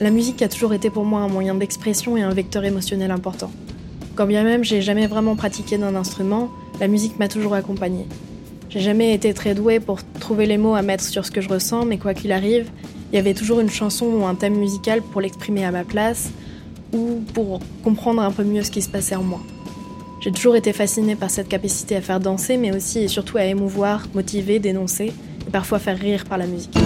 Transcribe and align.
La 0.00 0.10
musique 0.10 0.42
a 0.42 0.48
toujours 0.48 0.74
été 0.74 0.90
pour 0.90 1.04
moi 1.04 1.20
un 1.20 1.28
moyen 1.28 1.54
d'expression 1.54 2.16
et 2.16 2.22
un 2.22 2.34
vecteur 2.34 2.64
émotionnel 2.64 3.12
important. 3.12 3.50
Quand 4.16 4.26
bien 4.26 4.42
même 4.42 4.64
j'ai 4.64 4.82
jamais 4.82 5.06
vraiment 5.06 5.36
pratiqué 5.36 5.78
d'un 5.78 5.94
instrument, 5.94 6.50
la 6.80 6.88
musique 6.88 7.18
m'a 7.20 7.28
toujours 7.28 7.54
accompagnée. 7.54 8.06
J'ai 8.70 8.80
jamais 8.80 9.14
été 9.14 9.32
très 9.34 9.54
douée 9.54 9.78
pour 9.78 10.00
trouver 10.18 10.46
les 10.46 10.58
mots 10.58 10.74
à 10.74 10.82
mettre 10.82 11.04
sur 11.04 11.24
ce 11.24 11.30
que 11.30 11.40
je 11.40 11.48
ressens, 11.48 11.84
mais 11.84 11.98
quoi 11.98 12.12
qu'il 12.12 12.32
arrive, 12.32 12.68
il 13.12 13.16
y 13.16 13.18
avait 13.18 13.34
toujours 13.34 13.60
une 13.60 13.70
chanson 13.70 14.06
ou 14.06 14.26
un 14.26 14.34
thème 14.34 14.56
musical 14.56 15.00
pour 15.00 15.20
l'exprimer 15.20 15.64
à 15.64 15.70
ma 15.70 15.84
place 15.84 16.30
ou 16.92 17.20
pour 17.32 17.60
comprendre 17.84 18.20
un 18.20 18.32
peu 18.32 18.42
mieux 18.42 18.64
ce 18.64 18.72
qui 18.72 18.82
se 18.82 18.88
passait 18.88 19.14
en 19.14 19.22
moi. 19.22 19.40
J'ai 20.20 20.32
toujours 20.32 20.56
été 20.56 20.72
fascinée 20.72 21.14
par 21.14 21.30
cette 21.30 21.48
capacité 21.48 21.94
à 21.94 22.00
faire 22.00 22.18
danser, 22.18 22.56
mais 22.56 22.74
aussi 22.74 22.98
et 22.98 23.08
surtout 23.08 23.36
à 23.36 23.44
émouvoir, 23.44 24.08
motiver, 24.12 24.58
dénoncer 24.58 25.12
et 25.46 25.50
parfois 25.52 25.78
faire 25.78 25.98
rire 25.98 26.24
par 26.24 26.38
la 26.38 26.46
musique. 26.46 26.76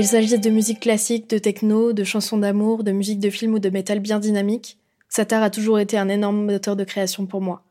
Qu'il 0.00 0.08
s'agisse 0.08 0.40
de 0.40 0.48
musique 0.48 0.80
classique, 0.80 1.28
de 1.28 1.36
techno, 1.36 1.92
de 1.92 2.04
chansons 2.04 2.38
d'amour, 2.38 2.84
de 2.84 2.90
musique 2.90 3.20
de 3.20 3.28
film 3.28 3.52
ou 3.52 3.58
de 3.58 3.68
métal 3.68 3.98
bien 3.98 4.18
dynamique, 4.18 4.78
Satar 5.10 5.42
a 5.42 5.50
toujours 5.50 5.78
été 5.78 5.98
un 5.98 6.08
énorme 6.08 6.42
moteur 6.42 6.74
de 6.74 6.84
création 6.84 7.26
pour 7.26 7.42
moi. 7.42 7.64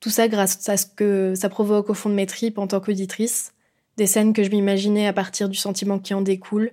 Tout 0.00 0.10
ça 0.10 0.26
grâce 0.26 0.68
à 0.68 0.76
ce 0.76 0.86
que 0.86 1.34
ça 1.36 1.48
provoque 1.48 1.88
au 1.88 1.94
fond 1.94 2.08
de 2.08 2.16
mes 2.16 2.26
tripes 2.26 2.58
en 2.58 2.66
tant 2.66 2.80
qu'auditrice, 2.80 3.54
des 3.96 4.06
scènes 4.06 4.32
que 4.32 4.42
je 4.42 4.50
m'imaginais 4.50 5.06
à 5.06 5.12
partir 5.12 5.48
du 5.48 5.56
sentiment 5.56 6.00
qui 6.00 6.14
en 6.14 6.20
découle, 6.20 6.72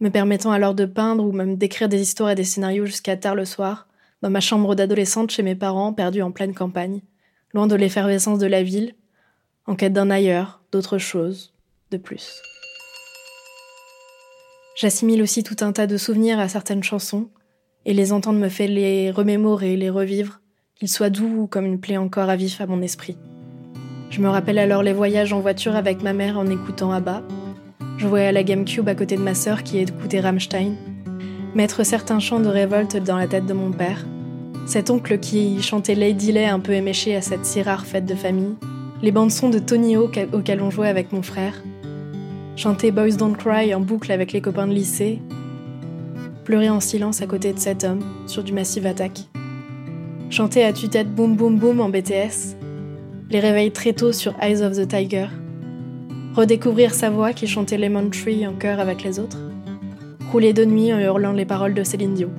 me 0.00 0.10
permettant 0.10 0.52
alors 0.52 0.74
de 0.74 0.84
peindre 0.84 1.24
ou 1.24 1.32
même 1.32 1.56
d'écrire 1.56 1.88
des 1.88 2.02
histoires 2.02 2.32
et 2.32 2.34
des 2.34 2.44
scénarios 2.44 2.84
jusqu'à 2.84 3.16
tard 3.16 3.34
le 3.34 3.46
soir, 3.46 3.88
dans 4.20 4.28
ma 4.28 4.40
chambre 4.40 4.74
d'adolescente 4.74 5.30
chez 5.30 5.42
mes 5.42 5.54
parents 5.54 5.94
perdus 5.94 6.20
en 6.20 6.32
pleine 6.32 6.52
campagne, 6.52 7.00
loin 7.54 7.66
de 7.66 7.76
l'effervescence 7.76 8.38
de 8.38 8.46
la 8.46 8.62
ville, 8.62 8.94
en 9.64 9.74
quête 9.74 9.94
d'un 9.94 10.10
ailleurs, 10.10 10.60
d'autre 10.70 10.98
chose, 10.98 11.54
de 11.90 11.96
plus. 11.96 12.42
J'assimile 14.74 15.22
aussi 15.22 15.42
tout 15.42 15.56
un 15.60 15.72
tas 15.72 15.86
de 15.86 15.98
souvenirs 15.98 16.40
à 16.40 16.48
certaines 16.48 16.82
chansons, 16.82 17.28
et 17.84 17.92
les 17.92 18.12
entendre 18.12 18.38
me 18.38 18.48
fait 18.48 18.68
les 18.68 19.10
remémorer, 19.10 19.76
les 19.76 19.90
revivre, 19.90 20.40
qu'ils 20.76 20.88
soient 20.88 21.10
doux 21.10 21.42
ou 21.42 21.46
comme 21.46 21.66
une 21.66 21.80
plaie 21.80 21.98
encore 21.98 22.30
à 22.30 22.36
vif 22.36 22.60
à 22.60 22.66
mon 22.66 22.80
esprit. 22.80 23.18
Je 24.10 24.20
me 24.20 24.28
rappelle 24.28 24.58
alors 24.58 24.82
les 24.82 24.92
voyages 24.92 25.32
en 25.32 25.40
voiture 25.40 25.76
avec 25.76 26.02
ma 26.02 26.12
mère 26.12 26.38
en 26.38 26.46
écoutant 26.46 26.92
ABBA. 26.92 27.22
Je 27.98 28.06
voyais 28.06 28.26
à 28.26 28.32
la 28.32 28.42
GameCube 28.42 28.88
à 28.88 28.94
côté 28.94 29.16
de 29.16 29.22
ma 29.22 29.34
sœur 29.34 29.62
qui 29.62 29.78
écoutait 29.78 30.20
Rammstein. 30.20 30.74
Mettre 31.54 31.84
certains 31.84 32.18
chants 32.18 32.40
de 32.40 32.48
révolte 32.48 32.96
dans 32.96 33.16
la 33.16 33.26
tête 33.26 33.46
de 33.46 33.52
mon 33.52 33.72
père. 33.72 34.06
Cet 34.66 34.90
oncle 34.90 35.18
qui 35.18 35.60
chantait 35.62 35.94
Lady 35.94 36.32
Lay 36.32 36.46
un 36.46 36.60
peu 36.60 36.72
éméché 36.72 37.14
à 37.14 37.20
cette 37.20 37.44
si 37.44 37.62
rare 37.62 37.84
fête 37.84 38.06
de 38.06 38.14
famille. 38.14 38.54
Les 39.02 39.12
bandes 39.12 39.30
sons 39.30 39.50
de 39.50 39.58
Tony 39.58 39.96
Hawk 39.96 40.18
auxquelles 40.32 40.62
on 40.62 40.70
jouait 40.70 40.88
avec 40.88 41.12
mon 41.12 41.22
frère 41.22 41.62
chanter 42.62 42.92
Boys 42.92 43.16
Don't 43.16 43.34
Cry 43.36 43.74
en 43.74 43.80
boucle 43.80 44.12
avec 44.12 44.30
les 44.30 44.40
copains 44.40 44.68
de 44.68 44.72
lycée, 44.72 45.18
pleurer 46.44 46.70
en 46.70 46.78
silence 46.78 47.20
à 47.20 47.26
côté 47.26 47.52
de 47.52 47.58
cet 47.58 47.82
homme 47.82 48.04
sur 48.28 48.44
du 48.44 48.52
Massive 48.52 48.86
Attack, 48.86 49.22
chanter 50.30 50.62
à 50.62 50.72
tue-tête 50.72 51.12
Boom 51.12 51.34
Boom 51.34 51.58
Boom 51.58 51.80
en 51.80 51.88
BTS, 51.88 52.54
les 53.30 53.40
réveils 53.40 53.72
très 53.72 53.94
tôt 53.94 54.12
sur 54.12 54.40
Eyes 54.40 54.62
of 54.62 54.76
the 54.76 54.86
Tiger, 54.86 55.26
redécouvrir 56.36 56.94
sa 56.94 57.10
voix 57.10 57.32
qui 57.32 57.48
chantait 57.48 57.78
Lemon 57.78 58.08
Tree 58.10 58.46
en 58.46 58.52
chœur 58.52 58.78
avec 58.78 59.02
les 59.02 59.18
autres, 59.18 59.40
rouler 60.30 60.52
de 60.52 60.64
nuit 60.64 60.94
en 60.94 61.00
hurlant 61.00 61.32
les 61.32 61.44
paroles 61.44 61.74
de 61.74 61.82
Céline 61.82 62.14
Dion. 62.14 62.30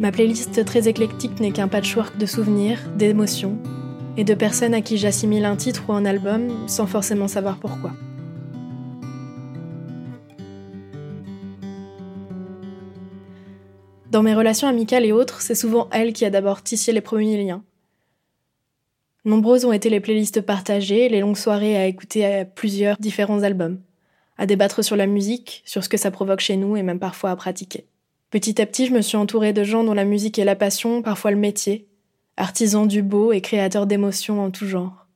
Ma 0.00 0.12
playlist 0.12 0.64
très 0.64 0.88
éclectique 0.88 1.40
n'est 1.40 1.52
qu'un 1.52 1.68
patchwork 1.68 2.16
de 2.16 2.24
souvenirs, 2.24 2.78
d'émotions 2.96 3.58
et 4.16 4.24
de 4.24 4.32
personnes 4.32 4.72
à 4.72 4.80
qui 4.80 4.96
j'assimile 4.96 5.44
un 5.44 5.56
titre 5.56 5.82
ou 5.90 5.92
un 5.92 6.06
album 6.06 6.48
sans 6.66 6.86
forcément 6.86 7.28
savoir 7.28 7.58
pourquoi. 7.58 7.92
Dans 14.16 14.22
mes 14.22 14.34
relations 14.34 14.66
amicales 14.66 15.04
et 15.04 15.12
autres, 15.12 15.42
c'est 15.42 15.54
souvent 15.54 15.90
elle 15.92 16.14
qui 16.14 16.24
a 16.24 16.30
d'abord 16.30 16.62
tissé 16.62 16.90
les 16.90 17.02
premiers 17.02 17.36
liens. 17.44 17.62
Nombreuses 19.26 19.66
ont 19.66 19.74
été 19.74 19.90
les 19.90 20.00
playlists 20.00 20.40
partagées, 20.40 21.10
les 21.10 21.20
longues 21.20 21.36
soirées 21.36 21.76
à 21.76 21.84
écouter 21.84 22.44
plusieurs 22.54 22.96
différents 22.96 23.42
albums, 23.42 23.78
à 24.38 24.46
débattre 24.46 24.82
sur 24.82 24.96
la 24.96 25.06
musique, 25.06 25.62
sur 25.66 25.84
ce 25.84 25.90
que 25.90 25.98
ça 25.98 26.10
provoque 26.10 26.40
chez 26.40 26.56
nous 26.56 26.78
et 26.78 26.82
même 26.82 26.98
parfois 26.98 27.30
à 27.30 27.36
pratiquer. 27.36 27.84
Petit 28.30 28.58
à 28.58 28.64
petit, 28.64 28.86
je 28.86 28.94
me 28.94 29.02
suis 29.02 29.18
entourée 29.18 29.52
de 29.52 29.64
gens 29.64 29.84
dont 29.84 29.92
la 29.92 30.06
musique 30.06 30.38
est 30.38 30.46
la 30.46 30.56
passion, 30.56 31.02
parfois 31.02 31.30
le 31.30 31.36
métier, 31.36 31.86
artisans 32.38 32.88
du 32.88 33.02
beau 33.02 33.32
et 33.32 33.42
créateurs 33.42 33.86
d'émotions 33.86 34.42
en 34.42 34.50
tout 34.50 34.66
genre. 34.66 35.06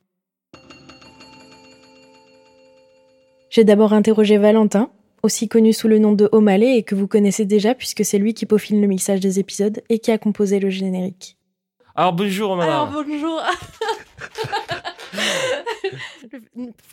J'ai 3.49 3.65
d'abord 3.65 3.95
interrogé 3.95 4.37
Valentin, 4.37 4.91
aussi 5.23 5.49
connu 5.49 5.73
sous 5.73 5.89
le 5.89 5.99
nom 5.99 6.13
de 6.13 6.29
O'Malley 6.33 6.77
et 6.77 6.83
que 6.83 6.95
vous 6.95 7.07
connaissez 7.07 7.45
déjà 7.45 7.75
puisque 7.75 8.05
c'est 8.05 8.19
lui 8.19 8.35
qui 8.35 8.47
peaufine 8.47 8.81
le 8.81 8.87
mixage 8.87 9.21
des 9.21 9.39
épisodes 9.39 9.83
et 9.89 9.99
qui 9.99 10.11
a 10.11 10.19
composé 10.19 10.61
le 10.61 10.71
générique. 10.71 11.37
Alors 11.95 12.13
bonjour 12.13 12.57
madame. 12.57 12.89
Alors 12.89 13.05
bonjour. 13.05 13.43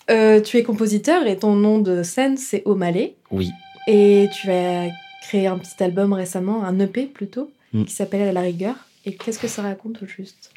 Euh, 0.09 0.41
tu 0.41 0.57
es 0.57 0.63
compositeur 0.63 1.27
et 1.27 1.37
ton 1.37 1.53
nom 1.53 1.77
de 1.77 2.01
scène 2.01 2.37
c'est 2.37 2.63
O'Malley. 2.65 3.15
Oui. 3.29 3.51
Et 3.87 4.27
tu 4.33 4.49
as 4.49 4.87
créé 5.21 5.45
un 5.45 5.57
petit 5.57 5.83
album 5.83 6.13
récemment, 6.13 6.63
un 6.63 6.79
EP 6.79 7.05
plutôt, 7.05 7.51
mm. 7.73 7.83
qui 7.83 7.93
s'appelle 7.93 8.27
À 8.27 8.31
la 8.31 8.41
rigueur. 8.41 8.75
Et 9.05 9.15
qu'est-ce 9.15 9.37
que 9.37 9.47
ça 9.47 9.61
raconte 9.61 10.01
au 10.01 10.07
juste? 10.07 10.51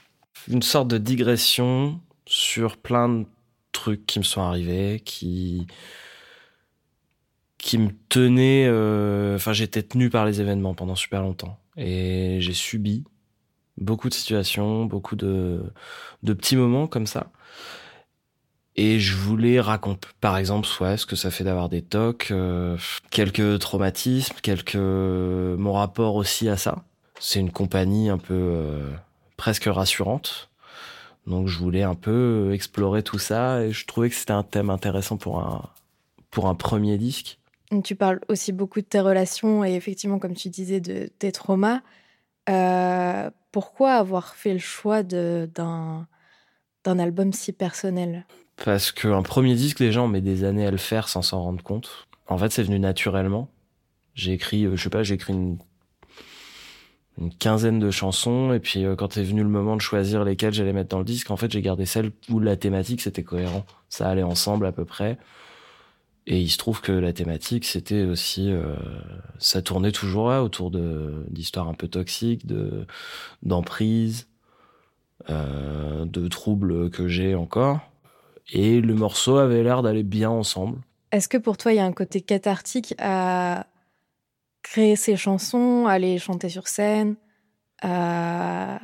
Une 0.48 0.62
sorte 0.62 0.88
de 0.88 0.98
digression 0.98 2.00
sur 2.24 2.76
plein 2.76 3.08
de 3.08 3.26
trucs 3.72 4.06
qui 4.06 4.18
me 4.18 4.24
sont 4.24 4.40
arrivés, 4.40 5.02
qui 5.04 5.66
qui 7.70 7.78
me 7.78 7.90
tenait. 8.08 8.66
Euh, 8.66 9.36
enfin, 9.36 9.52
j'étais 9.52 9.84
tenu 9.84 10.10
par 10.10 10.26
les 10.26 10.40
événements 10.40 10.74
pendant 10.74 10.96
super 10.96 11.22
longtemps 11.22 11.56
et 11.76 12.38
j'ai 12.40 12.52
subi 12.52 13.04
beaucoup 13.76 14.08
de 14.08 14.14
situations, 14.14 14.86
beaucoup 14.86 15.14
de, 15.14 15.62
petits 16.24 16.56
moments 16.56 16.88
comme 16.88 17.06
ça. 17.06 17.30
Et 18.74 18.98
je 18.98 19.14
voulais 19.14 19.60
raconter, 19.60 20.08
par 20.20 20.36
exemple, 20.36 20.66
soit 20.66 20.96
ce 20.96 21.06
que 21.06 21.14
ça 21.14 21.30
fait 21.30 21.44
d'avoir 21.44 21.68
des 21.68 21.80
tocs, 21.80 22.32
euh, 22.32 22.76
quelques 23.12 23.60
traumatismes, 23.60 24.34
quelques 24.42 24.74
mon 24.74 25.72
rapport 25.72 26.16
aussi 26.16 26.48
à 26.48 26.56
ça. 26.56 26.82
C'est 27.20 27.38
une 27.38 27.52
compagnie 27.52 28.08
un 28.08 28.18
peu 28.18 28.34
euh, 28.34 28.90
presque 29.36 29.66
rassurante. 29.66 30.50
Donc 31.28 31.46
je 31.46 31.56
voulais 31.56 31.84
un 31.84 31.94
peu 31.94 32.50
explorer 32.52 33.04
tout 33.04 33.20
ça 33.20 33.62
et 33.62 33.70
je 33.70 33.86
trouvais 33.86 34.08
que 34.08 34.16
c'était 34.16 34.32
un 34.32 34.42
thème 34.42 34.70
intéressant 34.70 35.16
pour 35.16 35.38
un 35.38 35.62
pour 36.32 36.48
un 36.48 36.56
premier 36.56 36.98
disque. 36.98 37.39
Tu 37.84 37.94
parles 37.94 38.20
aussi 38.28 38.52
beaucoup 38.52 38.80
de 38.80 38.86
tes 38.86 39.00
relations 39.00 39.64
et 39.64 39.74
effectivement, 39.74 40.18
comme 40.18 40.34
tu 40.34 40.48
disais, 40.48 40.80
de 40.80 41.06
tes 41.06 41.30
traumas. 41.30 41.80
Euh, 42.48 43.30
pourquoi 43.52 43.94
avoir 43.94 44.34
fait 44.34 44.52
le 44.52 44.58
choix 44.58 45.02
d'un 45.02 46.06
album 46.84 47.32
si 47.32 47.52
personnel? 47.52 48.26
Parce 48.64 48.92
qu'un 48.92 49.22
premier 49.22 49.54
disque, 49.54 49.80
les 49.80 49.92
gens 49.92 50.08
met 50.08 50.20
des 50.20 50.44
années 50.44 50.66
à 50.66 50.70
le 50.70 50.76
faire 50.76 51.08
sans 51.08 51.22
s'en 51.22 51.42
rendre 51.42 51.62
compte. 51.62 52.08
En 52.28 52.38
fait, 52.38 52.50
c'est 52.50 52.62
venu 52.62 52.78
naturellement. 52.78 53.48
J'ai 54.14 54.32
écrit, 54.32 54.64
euh, 54.64 54.76
je 54.76 54.82
sais 54.82 54.90
pas, 54.90 55.02
j'ai 55.02 55.14
écrit 55.14 55.32
une, 55.32 55.58
une, 57.18 57.32
quinzaine 57.34 57.78
de 57.78 57.90
chansons 57.90 58.52
et 58.52 58.60
puis 58.60 58.84
euh, 58.84 58.96
quand 58.96 59.16
est 59.16 59.22
venu 59.22 59.42
le 59.42 59.48
moment 59.48 59.76
de 59.76 59.80
choisir 59.80 60.24
lesquelles 60.24 60.52
j'allais 60.52 60.72
mettre 60.72 60.90
dans 60.90 60.98
le 60.98 61.04
disque, 61.04 61.30
en 61.30 61.36
fait, 61.36 61.50
j'ai 61.50 61.62
gardé 61.62 61.86
celles 61.86 62.10
où 62.28 62.38
la 62.38 62.56
thématique 62.56 63.00
c'était 63.00 63.22
cohérent. 63.22 63.64
Ça 63.88 64.08
allait 64.08 64.22
ensemble 64.22 64.66
à 64.66 64.72
peu 64.72 64.84
près. 64.84 65.18
Et 66.26 66.40
il 66.40 66.50
se 66.50 66.58
trouve 66.58 66.80
que 66.80 66.92
la 66.92 67.12
thématique, 67.12 67.64
c'était 67.64 68.02
aussi, 68.02 68.52
euh, 68.52 68.76
ça 69.38 69.62
tournait 69.62 69.92
toujours 69.92 70.28
là 70.28 70.42
autour 70.42 70.70
de 70.70 71.24
d'histoires 71.28 71.68
un 71.68 71.74
peu 71.74 71.88
toxiques, 71.88 72.46
de 72.46 72.86
d'emprise, 73.42 74.28
euh, 75.30 76.04
de 76.04 76.28
troubles 76.28 76.90
que 76.90 77.08
j'ai 77.08 77.34
encore. 77.34 77.80
Et 78.52 78.80
le 78.80 78.94
morceau 78.94 79.38
avait 79.38 79.62
l'air 79.62 79.82
d'aller 79.82 80.02
bien 80.02 80.30
ensemble. 80.30 80.78
Est-ce 81.12 81.28
que 81.28 81.38
pour 81.38 81.56
toi, 81.56 81.72
il 81.72 81.76
y 81.76 81.80
a 81.80 81.84
un 81.84 81.92
côté 81.92 82.20
cathartique 82.20 82.94
à 82.98 83.66
créer 84.62 84.96
ces 84.96 85.16
chansons, 85.16 85.86
à 85.86 85.98
les 85.98 86.18
chanter 86.18 86.48
sur 86.48 86.68
scène, 86.68 87.16
à... 87.82 88.78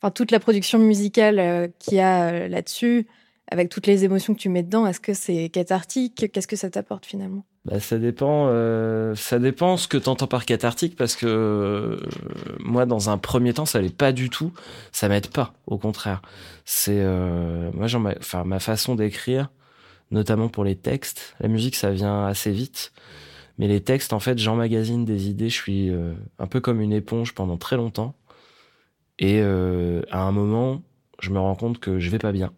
enfin 0.00 0.10
toute 0.10 0.30
la 0.30 0.40
production 0.40 0.78
musicale 0.78 1.38
euh, 1.38 1.68
qu'il 1.78 1.94
y 1.94 2.00
a 2.00 2.48
là-dessus? 2.48 3.06
Avec 3.52 3.68
toutes 3.68 3.86
les 3.86 4.04
émotions 4.04 4.34
que 4.34 4.38
tu 4.38 4.48
mets 4.48 4.62
dedans, 4.62 4.86
est-ce 4.86 4.98
que 4.98 5.12
c'est 5.12 5.50
cathartique? 5.50 6.30
Qu'est-ce 6.32 6.48
que 6.48 6.56
ça 6.56 6.70
t'apporte 6.70 7.04
finalement? 7.04 7.44
Bah, 7.64 7.78
ça 7.78 7.98
dépend, 7.98 8.48
euh, 8.48 9.14
ça 9.14 9.38
dépend 9.38 9.76
ce 9.76 9.86
que 9.86 9.96
tu 9.96 10.08
entends 10.08 10.26
par 10.26 10.46
cathartique 10.46 10.96
parce 10.96 11.14
que 11.14 11.26
euh, 11.26 11.96
moi 12.58 12.86
dans 12.86 13.08
un 13.08 13.18
premier 13.18 13.52
temps 13.52 13.66
ça 13.66 13.80
l'est 13.80 13.96
pas 13.96 14.10
du 14.10 14.30
tout, 14.30 14.52
ça 14.90 15.08
m'aide 15.08 15.28
pas, 15.28 15.54
au 15.68 15.78
contraire. 15.78 16.22
C'est 16.64 16.98
euh, 16.98 17.70
moi 17.72 17.86
ma 18.44 18.58
façon 18.58 18.96
d'écrire, 18.96 19.50
notamment 20.10 20.48
pour 20.48 20.64
les 20.64 20.74
textes, 20.74 21.36
la 21.38 21.48
musique 21.48 21.76
ça 21.76 21.90
vient 21.90 22.26
assez 22.26 22.50
vite, 22.50 22.92
mais 23.58 23.68
les 23.68 23.80
textes 23.80 24.12
en 24.12 24.18
fait 24.18 24.38
j'emmagasine 24.38 25.04
des 25.04 25.28
idées, 25.28 25.48
je 25.48 25.54
suis 25.54 25.92
un 26.40 26.46
peu 26.46 26.60
comme 26.60 26.80
une 26.80 26.92
éponge 26.92 27.34
pendant 27.34 27.58
très 27.58 27.76
longtemps. 27.76 28.16
Et 29.18 29.40
à 29.40 30.18
un 30.18 30.32
moment, 30.32 30.82
je 31.20 31.30
me 31.30 31.38
rends 31.38 31.54
compte 31.54 31.78
que 31.78 32.00
je 32.00 32.10
vais 32.10 32.18
pas 32.18 32.32
bien. 32.32 32.52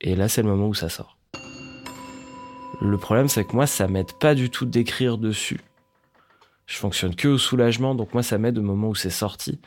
Et 0.00 0.14
là, 0.14 0.28
c'est 0.28 0.42
le 0.42 0.48
moment 0.48 0.68
où 0.68 0.74
ça 0.74 0.88
sort. 0.88 1.18
Le 2.80 2.98
problème, 2.98 3.28
c'est 3.28 3.44
que 3.44 3.54
moi, 3.54 3.66
ça 3.66 3.88
m'aide 3.88 4.12
pas 4.12 4.34
du 4.34 4.50
tout 4.50 4.66
d'écrire 4.66 5.18
dessus. 5.18 5.60
Je 6.66 6.76
fonctionne 6.76 7.14
que 7.14 7.28
au 7.28 7.38
soulagement, 7.38 7.94
donc 7.94 8.12
moi, 8.12 8.22
ça 8.22 8.38
m'aide 8.38 8.58
au 8.58 8.62
moment 8.62 8.88
où 8.88 8.94
c'est 8.94 9.10
sorti. 9.10 9.60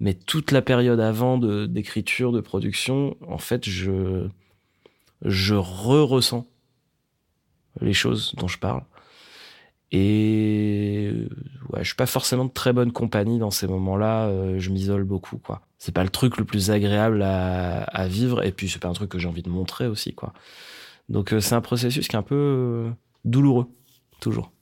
Mais 0.00 0.14
toute 0.14 0.52
la 0.52 0.62
période 0.62 1.00
avant 1.00 1.38
d'écriture, 1.38 2.32
de, 2.32 2.40
production, 2.40 3.16
en 3.26 3.38
fait, 3.38 3.68
je, 3.68 4.28
je 5.24 5.54
re-ressens 5.54 6.46
les 7.80 7.92
choses 7.92 8.34
dont 8.36 8.48
je 8.48 8.58
parle. 8.58 8.82
Et 9.92 11.12
ouais, 11.70 11.80
je 11.80 11.88
suis 11.88 11.96
pas 11.96 12.06
forcément 12.06 12.46
de 12.46 12.50
très 12.50 12.72
bonne 12.72 12.92
compagnie 12.92 13.38
dans 13.38 13.50
ces 13.50 13.66
moments-là. 13.66 14.26
Euh, 14.26 14.58
je 14.58 14.70
m'isole 14.70 15.04
beaucoup, 15.04 15.38
quoi. 15.38 15.62
C'est 15.84 15.90
pas 15.90 16.04
le 16.04 16.10
truc 16.10 16.36
le 16.36 16.44
plus 16.44 16.70
agréable 16.70 17.24
à, 17.24 18.06
vivre, 18.06 18.44
et 18.44 18.52
puis 18.52 18.68
c'est 18.68 18.78
pas 18.78 18.86
un 18.86 18.92
truc 18.92 19.10
que 19.10 19.18
j'ai 19.18 19.26
envie 19.26 19.42
de 19.42 19.48
montrer 19.48 19.88
aussi, 19.88 20.14
quoi. 20.14 20.32
Donc 21.08 21.32
euh, 21.32 21.40
c'est 21.40 21.56
un 21.56 21.60
processus 21.60 22.06
qui 22.06 22.14
est 22.14 22.18
un 22.20 22.22
peu 22.22 22.36
euh, 22.36 22.90
douloureux, 23.24 23.66
toujours. 24.20 24.52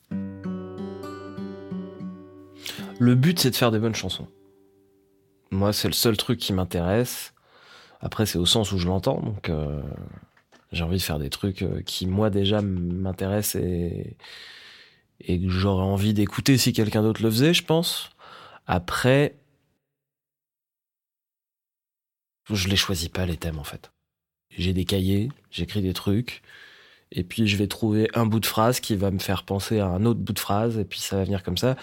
Le 2.99 3.15
but, 3.15 3.39
c'est 3.39 3.51
de 3.51 3.55
faire 3.55 3.71
des 3.71 3.79
bonnes 3.79 3.95
chansons. 3.95 4.29
Moi, 5.51 5.75
c'est 5.75 5.89
le 5.89 5.93
seul 5.93 6.17
truc 6.17 6.39
qui 6.39 6.55
m'intéresse. 6.55 7.35
Après, 8.01 8.25
c'est 8.25 8.39
au 8.39 8.47
sens 8.47 8.73
où 8.73 8.79
je 8.79 8.89
l'entends, 8.89 9.21
donc 9.21 9.51
euh, 9.51 9.83
j'ai 10.73 10.85
envie 10.85 10.97
de 10.97 11.03
faire 11.03 11.19
des 11.19 11.29
trucs 11.29 11.67
qui, 11.85 12.07
moi, 12.07 12.31
déjà 12.31 12.63
m'intéressent 12.63 13.63
et, 13.63 14.17
et 15.21 15.39
que 15.39 15.51
j'aurais 15.51 15.85
envie 15.85 16.15
d'écouter 16.15 16.57
si 16.57 16.73
quelqu'un 16.73 17.03
d'autre 17.03 17.23
le 17.23 17.31
faisait, 17.31 17.53
je 17.53 17.63
pense. 17.63 18.09
Après, 18.67 19.35
je 22.57 22.69
les 22.69 22.77
choisis 22.77 23.09
pas, 23.09 23.27
les 23.27 23.37
thèmes, 23.37 23.59
en 23.59 23.65
fait. 23.65 23.93
J'ai 24.51 24.73
des 24.73 24.85
cahiers, 24.85 25.31
j'écris 25.51 25.83
des 25.83 25.93
trucs, 25.93 26.43
et 27.13 27.25
puis 27.25 27.47
je 27.47 27.57
vais 27.57 27.67
trouver 27.67 28.09
un 28.15 28.27
bout 28.27 28.41
de 28.41 28.47
phrase 28.47 28.81
qui 28.81 28.97
va 28.97 29.11
me 29.11 29.19
faire 29.19 29.45
penser 29.45 29.81
à 29.81 29.87
un 29.87 30.05
autre 30.05 30.21
bout 30.21 30.33
de 30.33 30.39
phrase, 30.39 30.79
et 30.79 30.85
puis 30.85 31.01
ça 31.01 31.17
va 31.17 31.25
venir 31.25 31.43
comme 31.43 31.59
ça. 31.59 31.77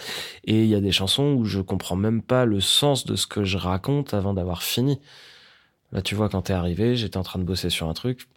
Et 0.45 0.63
il 0.63 0.69
y 0.69 0.75
a 0.75 0.81
des 0.81 0.91
chansons 0.91 1.33
où 1.33 1.45
je 1.45 1.59
comprends 1.59 1.95
même 1.95 2.21
pas 2.21 2.45
le 2.45 2.61
sens 2.61 3.05
de 3.05 3.15
ce 3.15 3.27
que 3.27 3.43
je 3.43 3.57
raconte 3.57 4.13
avant 4.13 4.33
d'avoir 4.33 4.63
fini. 4.63 4.99
Là, 5.91 6.01
tu 6.01 6.15
vois, 6.15 6.29
quand 6.29 6.43
t'es 6.43 6.53
arrivé, 6.53 6.95
j'étais 6.95 7.17
en 7.17 7.23
train 7.23 7.39
de 7.39 7.45
bosser 7.45 7.69
sur 7.69 7.87
un 7.87 7.93
truc, 7.93 8.27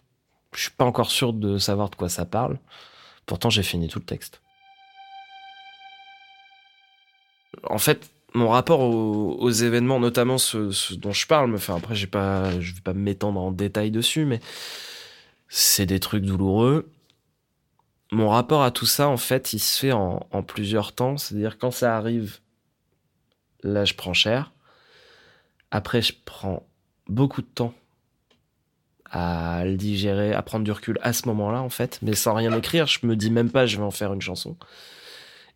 je 0.53 0.61
suis 0.61 0.71
pas 0.71 0.85
encore 0.85 1.11
sûr 1.11 1.33
de 1.33 1.57
savoir 1.57 1.89
de 1.89 1.95
quoi 1.95 2.09
ça 2.09 2.25
parle. 2.25 2.59
Pourtant, 3.25 3.49
j'ai 3.49 3.63
fini 3.63 3.87
tout 3.87 3.99
le 3.99 4.05
texte. 4.05 4.41
En 7.63 7.77
fait, 7.77 8.09
mon 8.33 8.49
rapport 8.49 8.79
aux, 8.81 9.49
événements, 9.49 9.99
notamment 9.99 10.37
ce, 10.37 10.93
dont 10.95 11.11
je 11.11 11.27
parle, 11.27 11.57
fait 11.57 11.73
après, 11.73 11.95
j'ai 11.95 12.07
pas, 12.07 12.59
je 12.59 12.73
vais 12.73 12.81
pas 12.81 12.93
m'étendre 12.93 13.41
en 13.41 13.51
détail 13.51 13.91
dessus, 13.91 14.25
mais 14.25 14.39
c'est 15.49 15.85
des 15.85 15.99
trucs 15.99 16.23
douloureux. 16.23 16.89
Mon 18.11 18.29
rapport 18.29 18.63
à 18.63 18.71
tout 18.71 18.85
ça, 18.85 19.07
en 19.07 19.17
fait, 19.17 19.53
il 19.53 19.59
se 19.59 19.79
fait 19.79 19.91
en, 19.91 20.19
plusieurs 20.43 20.93
temps. 20.93 21.17
C'est-à-dire 21.17 21.57
quand 21.57 21.71
ça 21.71 21.97
arrive, 21.97 22.39
là, 23.63 23.85
je 23.85 23.93
prends 23.93 24.13
cher. 24.13 24.51
Après, 25.71 26.01
je 26.01 26.13
prends 26.25 26.65
beaucoup 27.07 27.41
de 27.41 27.47
temps 27.47 27.73
à 29.09 29.63
le 29.65 29.75
digérer, 29.75 30.33
à 30.33 30.41
prendre 30.41 30.63
du 30.63 30.71
recul 30.71 30.97
à 31.01 31.11
ce 31.11 31.27
moment-là, 31.27 31.61
en 31.61 31.69
fait, 31.69 31.99
mais 32.01 32.15
sans 32.15 32.33
rien 32.33 32.55
écrire. 32.57 32.87
Je 32.87 33.05
me 33.05 33.15
dis 33.15 33.29
même 33.29 33.49
pas, 33.49 33.65
je 33.65 33.77
vais 33.77 33.83
en 33.83 33.91
faire 33.91 34.13
une 34.13 34.21
chanson. 34.21 34.55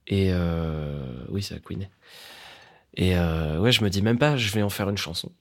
Et 0.07 0.31
euh, 0.31 1.25
oui, 1.29 1.41
c'est 1.41 1.55
à 1.55 1.59
Queen. 1.59 1.87
Et 2.95 3.17
euh, 3.17 3.59
ouais, 3.59 3.71
je 3.71 3.83
me 3.83 3.89
dis 3.89 4.01
même 4.01 4.17
pas, 4.17 4.37
je 4.37 4.51
vais 4.51 4.61
en 4.61 4.69
faire 4.69 4.89
une 4.89 4.97
chanson. 4.97 5.31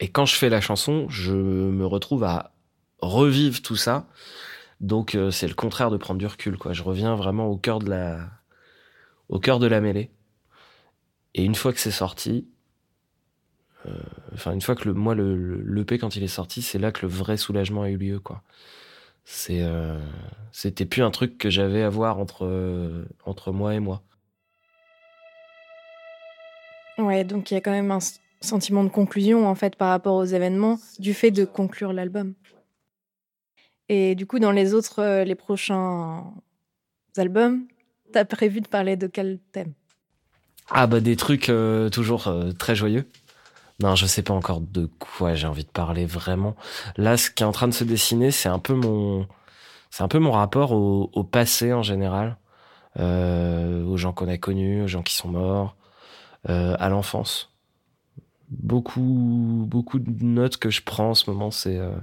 Et 0.00 0.08
quand 0.08 0.26
je 0.26 0.34
fais 0.34 0.48
la 0.48 0.60
chanson, 0.60 1.08
je 1.08 1.32
me 1.32 1.86
retrouve 1.86 2.24
à 2.24 2.52
revivre 3.00 3.62
tout 3.62 3.76
ça. 3.76 4.06
Donc 4.80 5.14
euh, 5.14 5.30
c'est 5.30 5.48
le 5.48 5.54
contraire 5.54 5.90
de 5.90 5.96
prendre 5.96 6.18
du 6.18 6.26
recul, 6.26 6.58
quoi. 6.58 6.72
Je 6.72 6.82
reviens 6.82 7.14
vraiment 7.14 7.46
au 7.46 7.56
cœur 7.56 7.78
de 7.78 7.88
la, 7.88 8.28
au 9.28 9.38
cœur 9.38 9.58
de 9.58 9.66
la 9.66 9.80
mêlée. 9.80 10.10
Et 11.34 11.44
une 11.44 11.54
fois 11.54 11.72
que 11.72 11.80
c'est 11.80 11.90
sorti, 11.90 12.46
euh, 13.86 13.92
enfin 14.34 14.52
une 14.52 14.60
fois 14.60 14.74
que 14.74 14.88
le, 14.88 14.94
moi 14.94 15.14
le, 15.14 15.36
le 15.36 15.62
l'EP 15.74 15.98
quand 15.98 16.16
il 16.16 16.22
est 16.22 16.28
sorti, 16.28 16.62
c'est 16.62 16.78
là 16.78 16.92
que 16.92 17.02
le 17.06 17.12
vrai 17.12 17.36
soulagement 17.36 17.82
a 17.82 17.90
eu 17.90 17.96
lieu, 17.96 18.20
quoi. 18.20 18.42
C'est, 19.24 19.62
euh, 19.62 19.98
c'était 20.52 20.84
plus 20.86 21.02
un 21.02 21.10
truc 21.10 21.38
que 21.38 21.50
j'avais 21.50 21.82
à 21.82 21.88
voir 21.88 22.18
entre 22.18 23.06
entre 23.24 23.52
moi 23.52 23.74
et 23.74 23.80
moi. 23.80 24.02
Donc 27.22 27.50
il 27.50 27.54
y 27.54 27.56
a 27.56 27.60
quand 27.60 27.70
même 27.70 27.92
un 27.92 28.00
sentiment 28.40 28.82
de 28.82 28.88
conclusion 28.88 29.46
en 29.46 29.54
fait 29.54 29.76
par 29.76 29.90
rapport 29.90 30.16
aux 30.16 30.24
événements 30.24 30.78
du 30.98 31.14
fait 31.14 31.30
de 31.30 31.44
conclure 31.44 31.92
l'album. 31.92 32.34
Et 33.88 34.14
du 34.14 34.26
coup, 34.26 34.38
dans 34.38 34.50
les 34.50 34.74
autres, 34.74 35.00
euh, 35.00 35.24
les 35.24 35.34
prochains 35.34 36.24
albums, 37.16 37.66
t'as 38.12 38.24
prévu 38.24 38.60
de 38.60 38.68
parler 38.68 38.96
de 38.96 39.06
quel 39.06 39.38
thème? 39.52 39.72
Ah 40.70 40.86
bah 40.86 41.00
des 41.00 41.16
trucs 41.16 41.50
euh, 41.50 41.90
toujours 41.90 42.28
euh, 42.28 42.52
très 42.52 42.74
joyeux. 42.74 43.06
Non, 43.80 43.94
je 43.96 44.06
sais 44.06 44.22
pas 44.22 44.32
encore 44.32 44.60
de 44.60 44.88
quoi 44.98 45.34
j'ai 45.34 45.46
envie 45.46 45.64
de 45.64 45.70
parler 45.70 46.06
vraiment. 46.06 46.56
Là, 46.96 47.16
ce 47.16 47.30
qui 47.30 47.42
est 47.42 47.46
en 47.46 47.52
train 47.52 47.68
de 47.68 47.74
se 47.74 47.84
dessiner, 47.84 48.30
c'est 48.30 48.48
un 48.48 48.60
peu 48.60 48.72
mon, 48.72 49.26
c'est 49.90 50.02
un 50.02 50.08
peu 50.08 50.20
mon 50.20 50.30
rapport 50.30 50.72
au, 50.72 51.24
passé 51.24 51.72
en 51.72 51.82
général, 51.82 52.36
aux 52.96 53.96
gens 53.96 54.12
qu'on 54.12 54.28
a 54.28 54.38
connus, 54.38 54.84
aux 54.84 54.86
gens 54.86 55.02
qui 55.02 55.16
sont 55.16 55.26
morts, 55.26 55.76
à 56.46 56.88
l'enfance. 56.88 57.50
Beaucoup, 58.50 59.64
beaucoup 59.66 59.98
de 59.98 60.24
notes 60.24 60.58
que 60.58 60.70
je 60.70 60.82
prends 60.82 61.10
en 61.10 61.14
ce 61.14 61.30
moment, 61.30 61.50
c'est 61.50 61.78
euh, 61.78 61.96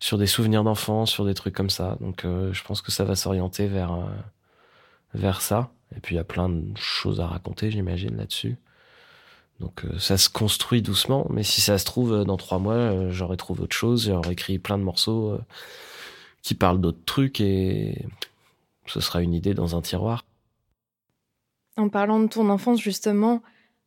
sur 0.00 0.18
des 0.18 0.26
souvenirs 0.26 0.64
d'enfance, 0.64 1.10
sur 1.10 1.24
des 1.24 1.34
trucs 1.34 1.54
comme 1.54 1.70
ça. 1.70 1.96
Donc, 2.00 2.24
euh, 2.24 2.52
je 2.52 2.62
pense 2.62 2.82
que 2.82 2.92
ça 2.92 3.04
va 3.04 3.16
s'orienter 3.16 3.66
vers 3.66 3.98
vers 5.14 5.40
ça. 5.40 5.70
Et 5.96 6.00
puis, 6.00 6.14
il 6.14 6.18
y 6.18 6.20
a 6.20 6.24
plein 6.24 6.48
de 6.48 6.76
choses 6.76 7.20
à 7.20 7.26
raconter, 7.26 7.70
j'imagine, 7.70 8.16
là-dessus. 8.16 8.56
Donc, 9.60 9.84
ça 9.98 10.16
se 10.16 10.28
construit 10.28 10.82
doucement. 10.82 11.26
Mais 11.30 11.42
si 11.42 11.60
ça 11.60 11.78
se 11.78 11.84
trouve, 11.84 12.24
dans 12.24 12.36
trois 12.36 12.58
mois, 12.58 13.10
j'aurais 13.10 13.36
trouvé 13.36 13.62
autre 13.62 13.76
chose. 13.76 14.06
J'aurais 14.06 14.32
écrit 14.32 14.58
plein 14.58 14.78
de 14.78 14.82
morceaux 14.82 15.38
qui 16.42 16.54
parlent 16.54 16.80
d'autres 16.80 17.04
trucs 17.04 17.40
et 17.40 18.04
ce 18.86 19.00
sera 19.00 19.22
une 19.22 19.34
idée 19.34 19.54
dans 19.54 19.76
un 19.76 19.80
tiroir. 19.80 20.24
En 21.76 21.88
parlant 21.88 22.20
de 22.20 22.28
ton 22.28 22.50
enfance, 22.50 22.80
justement, 22.80 23.42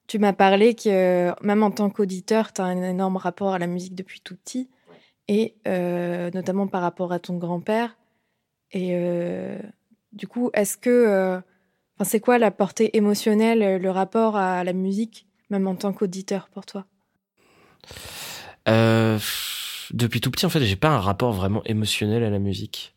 tu 0.07 0.19
m'as 0.19 0.33
parlé 0.33 0.75
que 0.75 1.31
même 1.43 1.63
en 1.63 1.71
tant 1.71 1.89
qu'auditeur, 1.89 2.53
tu 2.53 2.61
as 2.61 2.65
un 2.65 2.81
énorme 2.83 3.17
rapport 3.17 3.53
à 3.53 3.59
la 3.59 3.67
musique 3.67 3.95
depuis 3.95 4.21
tout 4.21 4.35
petit, 4.35 4.69
et 5.27 5.55
euh, 5.67 6.29
notamment 6.33 6.67
par 6.67 6.81
rapport 6.81 7.11
à 7.11 7.19
ton 7.19 7.37
grand-père. 7.37 7.97
Et 8.71 8.91
euh, 8.93 9.59
du 10.13 10.27
coup, 10.27 10.51
est-ce 10.53 10.77
que, 10.77 10.89
euh, 10.89 11.37
enfin, 11.95 12.03
c'est 12.03 12.19
quoi 12.19 12.37
la 12.37 12.51
portée 12.51 12.95
émotionnelle, 12.97 13.81
le 13.81 13.89
rapport 13.89 14.35
à 14.35 14.63
la 14.63 14.73
musique, 14.73 15.27
même 15.49 15.67
en 15.67 15.75
tant 15.75 15.93
qu'auditeur 15.93 16.49
pour 16.49 16.65
toi? 16.65 16.85
Depuis 19.91 20.19
tout 20.19 20.31
petit, 20.31 20.45
en 20.45 20.49
fait, 20.49 20.61
j'ai 20.61 20.75
pas 20.75 20.89
un 20.89 20.99
rapport 20.99 21.31
vraiment 21.31 21.63
émotionnel 21.65 22.23
à 22.23 22.29
la 22.29 22.39
musique. 22.39 22.95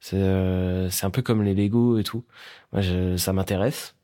C'est 0.00 0.16
un 0.16 1.10
peu 1.12 1.22
comme 1.22 1.42
les 1.42 1.54
Lego 1.54 1.98
et 1.98 2.02
tout. 2.02 2.24
Moi, 2.72 2.82
je, 2.82 3.16
ça 3.16 3.32
m'intéresse 3.32 3.94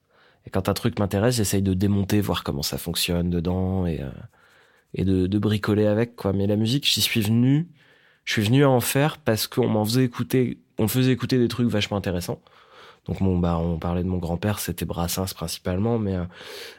quand 0.48 0.68
un 0.68 0.74
truc 0.74 0.98
m'intéresse, 0.98 1.36
j'essaye 1.36 1.62
de 1.62 1.74
démonter, 1.74 2.20
voir 2.20 2.44
comment 2.44 2.62
ça 2.62 2.78
fonctionne 2.78 3.30
dedans 3.30 3.86
et, 3.86 4.00
euh, 4.00 5.28
de, 5.28 5.38
bricoler 5.38 5.86
avec, 5.86 6.16
quoi. 6.16 6.32
Mais 6.32 6.46
la 6.46 6.56
musique, 6.56 6.86
j'y 6.86 7.00
suis 7.00 7.20
venu, 7.20 7.68
je 8.24 8.32
suis 8.32 8.42
venu 8.42 8.64
à 8.64 8.70
en 8.70 8.80
faire 8.80 9.18
parce 9.18 9.46
qu'on 9.46 9.68
m'en 9.68 9.84
faisait 9.84 10.04
écouter, 10.04 10.58
on 10.78 10.88
faisait 10.88 11.12
écouter 11.12 11.38
des 11.38 11.48
trucs 11.48 11.68
vachement 11.68 11.96
intéressants. 11.96 12.40
Donc 13.06 13.22
bon, 13.22 13.38
bah, 13.38 13.58
on 13.58 13.78
parlait 13.78 14.02
de 14.02 14.08
mon 14.08 14.18
grand-père, 14.18 14.58
c'était 14.58 14.84
Brassens 14.84 15.32
principalement, 15.34 15.98
mais 15.98 16.14
euh, 16.16 16.24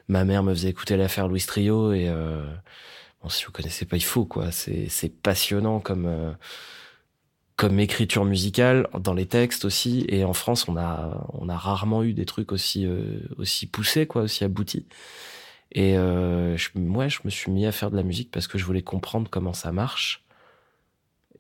ma 0.08 0.26
mère 0.26 0.44
me 0.44 0.54
faisait 0.54 0.70
écouter 0.70 0.96
l'affaire 0.98 1.28
Louis 1.28 1.42
Trio 1.42 1.92
et 1.92 2.08
euh, 2.08 2.46
si 3.30 3.46
vous 3.46 3.52
connaissez 3.52 3.86
pas, 3.86 3.98
il 3.98 4.04
faut 4.04 4.26
quoi. 4.26 4.52
C'est 4.52 5.12
passionnant 5.24 5.80
comme 5.80 6.36
comme 7.60 7.78
écriture 7.82 8.24
musicale 8.24 8.88
dans 8.98 9.14
les 9.14 9.26
textes 9.26 9.66
aussi. 9.66 10.06
Et 10.08 10.24
en 10.24 10.32
France 10.32 10.70
on 10.70 10.78
a 10.78 11.28
on 11.34 11.50
a 11.50 11.58
rarement 11.58 12.04
eu 12.04 12.14
des 12.14 12.24
trucs 12.24 12.54
aussi 12.54 12.86
euh, 12.86 13.20
aussi 13.38 13.68
poussés 13.68 14.08
quoi 14.08 14.22
aussi 14.22 14.46
aboutis. 14.46 14.86
Et 15.74 15.98
euh, 15.98 16.56
je, 16.56 16.70
moi 16.76 17.10
je 17.10 17.20
me 17.26 17.30
suis 17.30 17.52
mis 17.52 17.66
à 17.66 17.74
faire 17.74 17.92
de 17.92 17.98
la 17.98 18.04
musique 18.04 18.32
parce 18.32 18.48
que 18.48 18.58
je 18.58 18.64
voulais 18.64 18.82
comprendre 18.82 19.28
comment 19.30 19.52
ça 19.52 19.74
marche. 19.74 20.24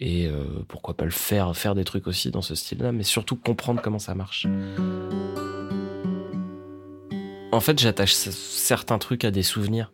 Et 0.02 0.28
euh, 0.28 0.44
pourquoi 0.68 0.98
pas 0.98 1.06
le 1.06 1.12
faire 1.12 1.56
faire 1.56 1.74
des 1.74 1.86
trucs 1.86 2.06
aussi 2.06 2.32
dans 2.32 2.42
ce 2.42 2.54
style 2.54 2.80
là 2.80 2.92
mais 2.92 3.04
surtout 3.04 3.38
comprendre 3.38 3.82
comment 3.82 3.98
ça 3.98 4.14
marche. 4.14 4.46
En 7.54 7.62
fait 7.62 7.80
j'attache 7.80 8.14
certains 8.14 8.98
trucs 8.98 9.24
à 9.24 9.32
des 9.32 9.44
souvenirs. 9.44 9.94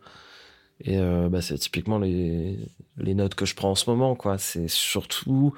Et 0.80 0.98
euh, 0.98 1.28
bah, 1.28 1.40
c'est 1.40 1.56
typiquement 1.56 2.00
les 2.00 2.58
les 2.98 3.14
notes 3.14 3.36
que 3.36 3.46
je 3.46 3.54
prends 3.54 3.70
en 3.70 3.76
ce 3.76 3.88
moment 3.88 4.16
quoi. 4.16 4.38
C'est 4.38 4.66
surtout 4.66 5.54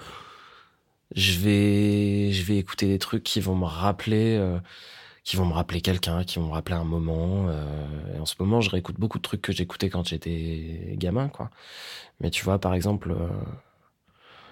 je 1.19 1.39
vais 1.41 2.33
je 2.33 2.43
vais 2.45 2.57
écouter 2.59 2.87
des 2.87 2.99
trucs 2.99 3.25
qui 3.25 3.41
vont 3.41 3.57
me 3.57 3.65
rappeler 3.65 4.37
euh, 4.37 4.59
qui 5.25 5.37
vont 5.37 5.47
me 5.47 5.53
rappeler 5.53 5.81
quelqu'un 5.81 6.25
qui 6.25 6.39
vont 6.39 6.47
me 6.49 6.53
rappeler 6.53 6.77
un 6.77 6.85
moment 6.85 7.49
euh, 7.49 7.87
ce 8.29 8.35
moment, 8.41 8.61
je 8.61 8.71
réécoute 8.71 8.97
beaucoup 9.01 9.19
de 9.19 9.23
trucs 9.23 9.43
que 9.43 9.53
j'écoutais 9.53 9.91
quand 9.91 10.07
j'étais 10.07 10.95
gamin, 10.97 11.29
quoi. 11.29 11.51
Mais 12.21 12.31
tu 12.31 12.45
vois, 12.45 12.59
par 12.61 12.75
exemple, 12.75 13.11
euh, 13.13 13.29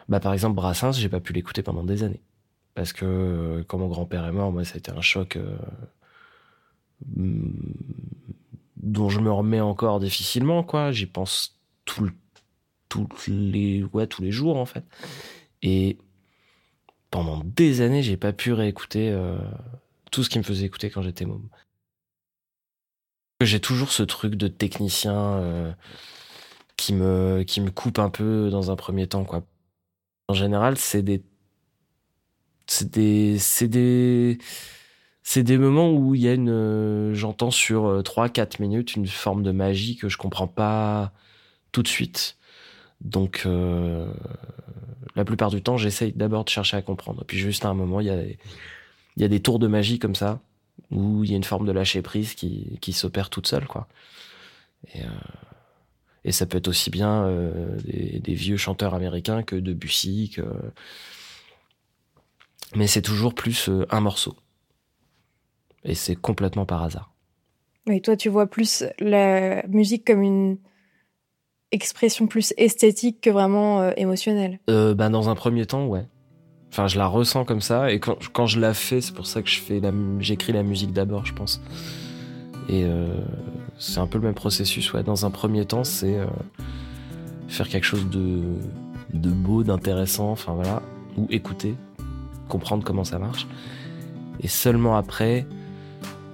bah, 0.08 0.20
par 0.20 0.32
exemple, 0.32 0.56
Brassens, 0.56 0.92
j'ai 0.92 1.08
pas 1.08 1.20
pu 1.20 1.32
l'écouter 1.32 1.62
pendant 1.62 1.84
des 1.84 2.02
années. 2.02 2.22
Parce 2.74 2.92
que 2.92 3.04
euh, 3.06 3.64
quand 3.66 3.78
mon 3.78 3.88
grand-père 3.88 4.24
est 4.26 4.32
mort, 4.32 4.52
moi, 4.52 4.64
ça 4.64 4.74
a 4.74 4.78
été 4.78 4.90
un 4.90 5.00
choc 5.00 5.38
mm, 7.16 7.50
dont 8.76 9.08
je 9.08 9.20
me 9.20 9.30
remets 9.30 9.60
encore 9.60 10.00
difficilement, 10.00 10.62
quoi. 10.62 10.92
J'y 10.92 11.06
pense 11.06 11.60
tout 11.84 12.08
les, 13.28 13.84
ouais, 13.92 14.06
tous 14.06 14.22
les 14.22 14.32
jours, 14.32 14.56
en 14.56 14.66
fait. 14.66 14.84
Et 15.62 15.98
pendant 17.10 17.42
des 17.44 17.80
années, 17.80 18.02
j'ai 18.02 18.16
pas 18.16 18.32
pu 18.32 18.52
réécouter 18.52 19.16
tout 20.10 20.24
ce 20.24 20.30
qui 20.30 20.38
me 20.38 20.44
faisait 20.44 20.66
écouter 20.66 20.90
quand 20.90 21.02
j'étais 21.02 21.24
môme. 21.24 21.48
J'ai 23.42 23.60
toujours 23.60 23.92
ce 23.92 24.02
truc 24.02 24.34
de 24.34 24.48
technicien 24.48 25.14
euh, 25.14 25.74
qui 26.76 26.94
me 26.94 27.70
coupe 27.70 27.98
un 27.98 28.08
peu 28.08 28.48
dans 28.50 28.70
un 28.70 28.76
premier 28.76 29.06
temps 29.08 29.24
quoi. 29.24 29.44
En 30.28 30.34
général, 30.34 30.78
c'est 30.78 31.02
des 31.02 31.22
c'est 32.66 32.90
des 32.90 33.38
c'est 33.38 33.68
des 33.68 34.38
c'est 35.22 35.42
des 35.42 35.58
moments 35.58 35.92
où 35.92 36.14
il 36.14 36.22
y 36.22 36.28
a 36.28 36.34
une 36.34 36.50
euh, 36.50 37.14
j'entends 37.14 37.50
sur 37.50 38.02
3 38.04 38.26
euh, 38.26 38.28
4 38.28 38.60
minutes 38.60 38.96
une 38.96 39.06
forme 39.06 39.42
de 39.42 39.52
magie 39.52 39.96
que 39.96 40.08
je 40.08 40.16
comprends 40.16 40.48
pas 40.48 41.12
tout 41.72 41.82
de 41.82 41.88
suite. 41.88 42.38
Donc 43.00 43.46
la 45.14 45.24
plupart 45.24 45.50
du 45.50 45.62
temps, 45.62 45.76
j'essaye 45.76 46.12
d'abord 46.12 46.44
de 46.44 46.50
chercher 46.50 46.76
à 46.76 46.82
comprendre. 46.82 47.24
puis 47.26 47.38
juste 47.38 47.64
à 47.64 47.68
un 47.68 47.74
moment, 47.74 48.00
il 48.00 48.36
y 49.16 49.24
a 49.24 49.28
des 49.28 49.40
tours 49.40 49.58
de 49.58 49.66
magie 49.66 49.98
comme 49.98 50.14
ça 50.14 50.40
où 50.90 51.24
il 51.24 51.30
y 51.30 51.34
a 51.34 51.36
une 51.36 51.44
forme 51.44 51.66
de 51.66 51.72
lâcher 51.72 52.02
prise 52.02 52.34
qui, 52.34 52.78
qui 52.80 52.92
s'opère 52.92 53.30
toute 53.30 53.46
seule, 53.46 53.66
quoi. 53.66 53.88
Et, 54.94 55.02
euh, 55.02 56.30
ça 56.30 56.46
peut 56.46 56.58
être 56.58 56.68
aussi 56.68 56.90
bien 56.90 57.24
euh, 57.24 57.76
des, 57.84 58.34
vieux 58.34 58.56
chanteurs 58.56 58.94
américains 58.94 59.42
que 59.42 59.54
de 59.56 59.72
Bussy, 59.72 60.32
que... 60.34 60.42
mais 62.74 62.88
c'est 62.88 63.02
toujours 63.02 63.34
plus 63.34 63.68
euh, 63.68 63.86
un 63.90 64.00
morceau. 64.00 64.34
Et 65.84 65.94
c'est 65.94 66.16
complètement 66.16 66.66
par 66.66 66.82
hasard. 66.82 67.12
Et 67.88 68.00
toi, 68.00 68.16
tu 68.16 68.28
vois 68.28 68.48
plus 68.48 68.84
la 68.98 69.64
musique 69.68 70.04
comme 70.04 70.22
une 70.22 70.58
expression 71.72 72.26
plus 72.26 72.54
esthétique 72.56 73.20
que 73.20 73.30
vraiment 73.30 73.90
émotionnelle 73.96 74.60
euh, 74.70 74.94
bah, 74.94 75.08
Dans 75.08 75.28
un 75.28 75.34
premier 75.34 75.66
temps, 75.66 75.86
ouais. 75.86 76.06
Enfin, 76.72 76.88
je 76.88 76.98
la 76.98 77.06
ressens 77.06 77.44
comme 77.44 77.62
ça. 77.62 77.90
Et 77.90 78.00
quand, 78.00 78.46
je 78.46 78.60
la 78.60 78.74
fais, 78.74 79.00
c'est 79.00 79.14
pour 79.14 79.26
ça 79.26 79.40
que 79.40 79.48
je 79.48 79.60
fais 79.60 79.80
la, 79.80 79.92
j'écris 80.18 80.52
la 80.52 80.62
musique 80.62 80.92
d'abord, 80.92 81.24
je 81.24 81.32
pense. 81.32 81.62
Et 82.68 82.84
euh, 82.84 83.08
c'est 83.78 84.00
un 84.00 84.06
peu 84.06 84.18
le 84.18 84.24
même 84.24 84.34
processus. 84.34 84.92
Ouais. 84.92 85.02
Dans 85.02 85.24
un 85.24 85.30
premier 85.30 85.64
temps, 85.64 85.84
c'est 85.84 86.18
euh, 86.18 86.26
faire 87.48 87.68
quelque 87.68 87.84
chose 87.84 88.08
de, 88.10 89.30
beau, 89.30 89.62
d'intéressant, 89.62 90.30
enfin 90.30 90.52
voilà, 90.52 90.82
ou 91.16 91.26
écouter, 91.30 91.76
comprendre 92.48 92.84
comment 92.84 93.04
ça 93.04 93.18
marche. 93.18 93.46
Et 94.40 94.48
seulement 94.48 94.96
après, 94.96 95.46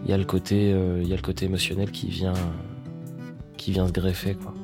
il 0.04 0.10
y 0.10 0.12
a 0.12 0.18
le 0.18 0.24
côté, 0.24 0.72
euh, 0.72 1.02
y 1.04 1.12
a 1.12 1.16
le 1.16 1.22
côté 1.22 1.44
émotionnel 1.44 1.90
qui 1.92 2.08
vient, 2.08 2.34
qui 3.56 3.70
vient 3.70 3.86
se 3.86 3.92
greffer, 3.92 4.34
quoi. 4.34 4.54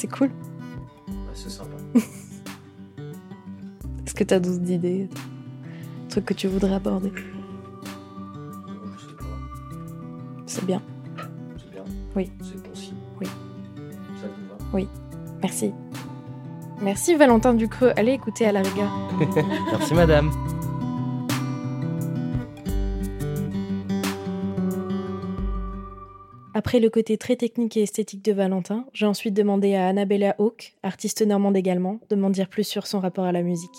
C'est 0.00 0.08
cool. 0.08 0.30
Ouais, 1.08 1.14
c'est 1.34 1.50
sympa. 1.50 1.76
Est-ce 4.06 4.14
que 4.14 4.24
tu 4.24 4.32
as 4.32 4.40
d'autres 4.40 4.70
idées 4.70 5.10
Trucs 6.08 6.24
que 6.24 6.32
tu 6.32 6.48
voudrais 6.48 6.72
aborder? 6.72 7.12
C'est 10.46 10.64
bien. 10.64 10.80
C'est 11.58 11.70
bien? 11.70 11.84
Oui. 12.16 12.32
C'est 12.40 12.66
concis. 12.66 12.94
Oui. 13.20 13.26
Ça 13.26 14.28
te 14.28 14.40
va? 14.48 14.56
Oui. 14.72 14.88
Merci. 15.42 15.74
Merci 16.80 17.14
Valentin 17.14 17.52
Ducreux. 17.52 17.92
Allez 17.94 18.12
écouter 18.12 18.46
à 18.46 18.52
la 18.52 18.62
rigueur. 18.62 18.90
Merci 19.70 19.92
madame. 19.92 20.30
Après 26.70 26.78
le 26.78 26.88
côté 26.88 27.18
très 27.18 27.34
technique 27.34 27.76
et 27.76 27.82
esthétique 27.82 28.24
de 28.24 28.32
Valentin, 28.32 28.84
j'ai 28.92 29.04
ensuite 29.04 29.34
demandé 29.34 29.74
à 29.74 29.88
Annabella 29.88 30.36
Hawke, 30.38 30.74
artiste 30.84 31.26
normande 31.26 31.56
également, 31.56 31.98
de 32.10 32.14
m'en 32.14 32.30
dire 32.30 32.46
plus 32.46 32.62
sur 32.62 32.86
son 32.86 33.00
rapport 33.00 33.24
à 33.24 33.32
la 33.32 33.42
musique. 33.42 33.74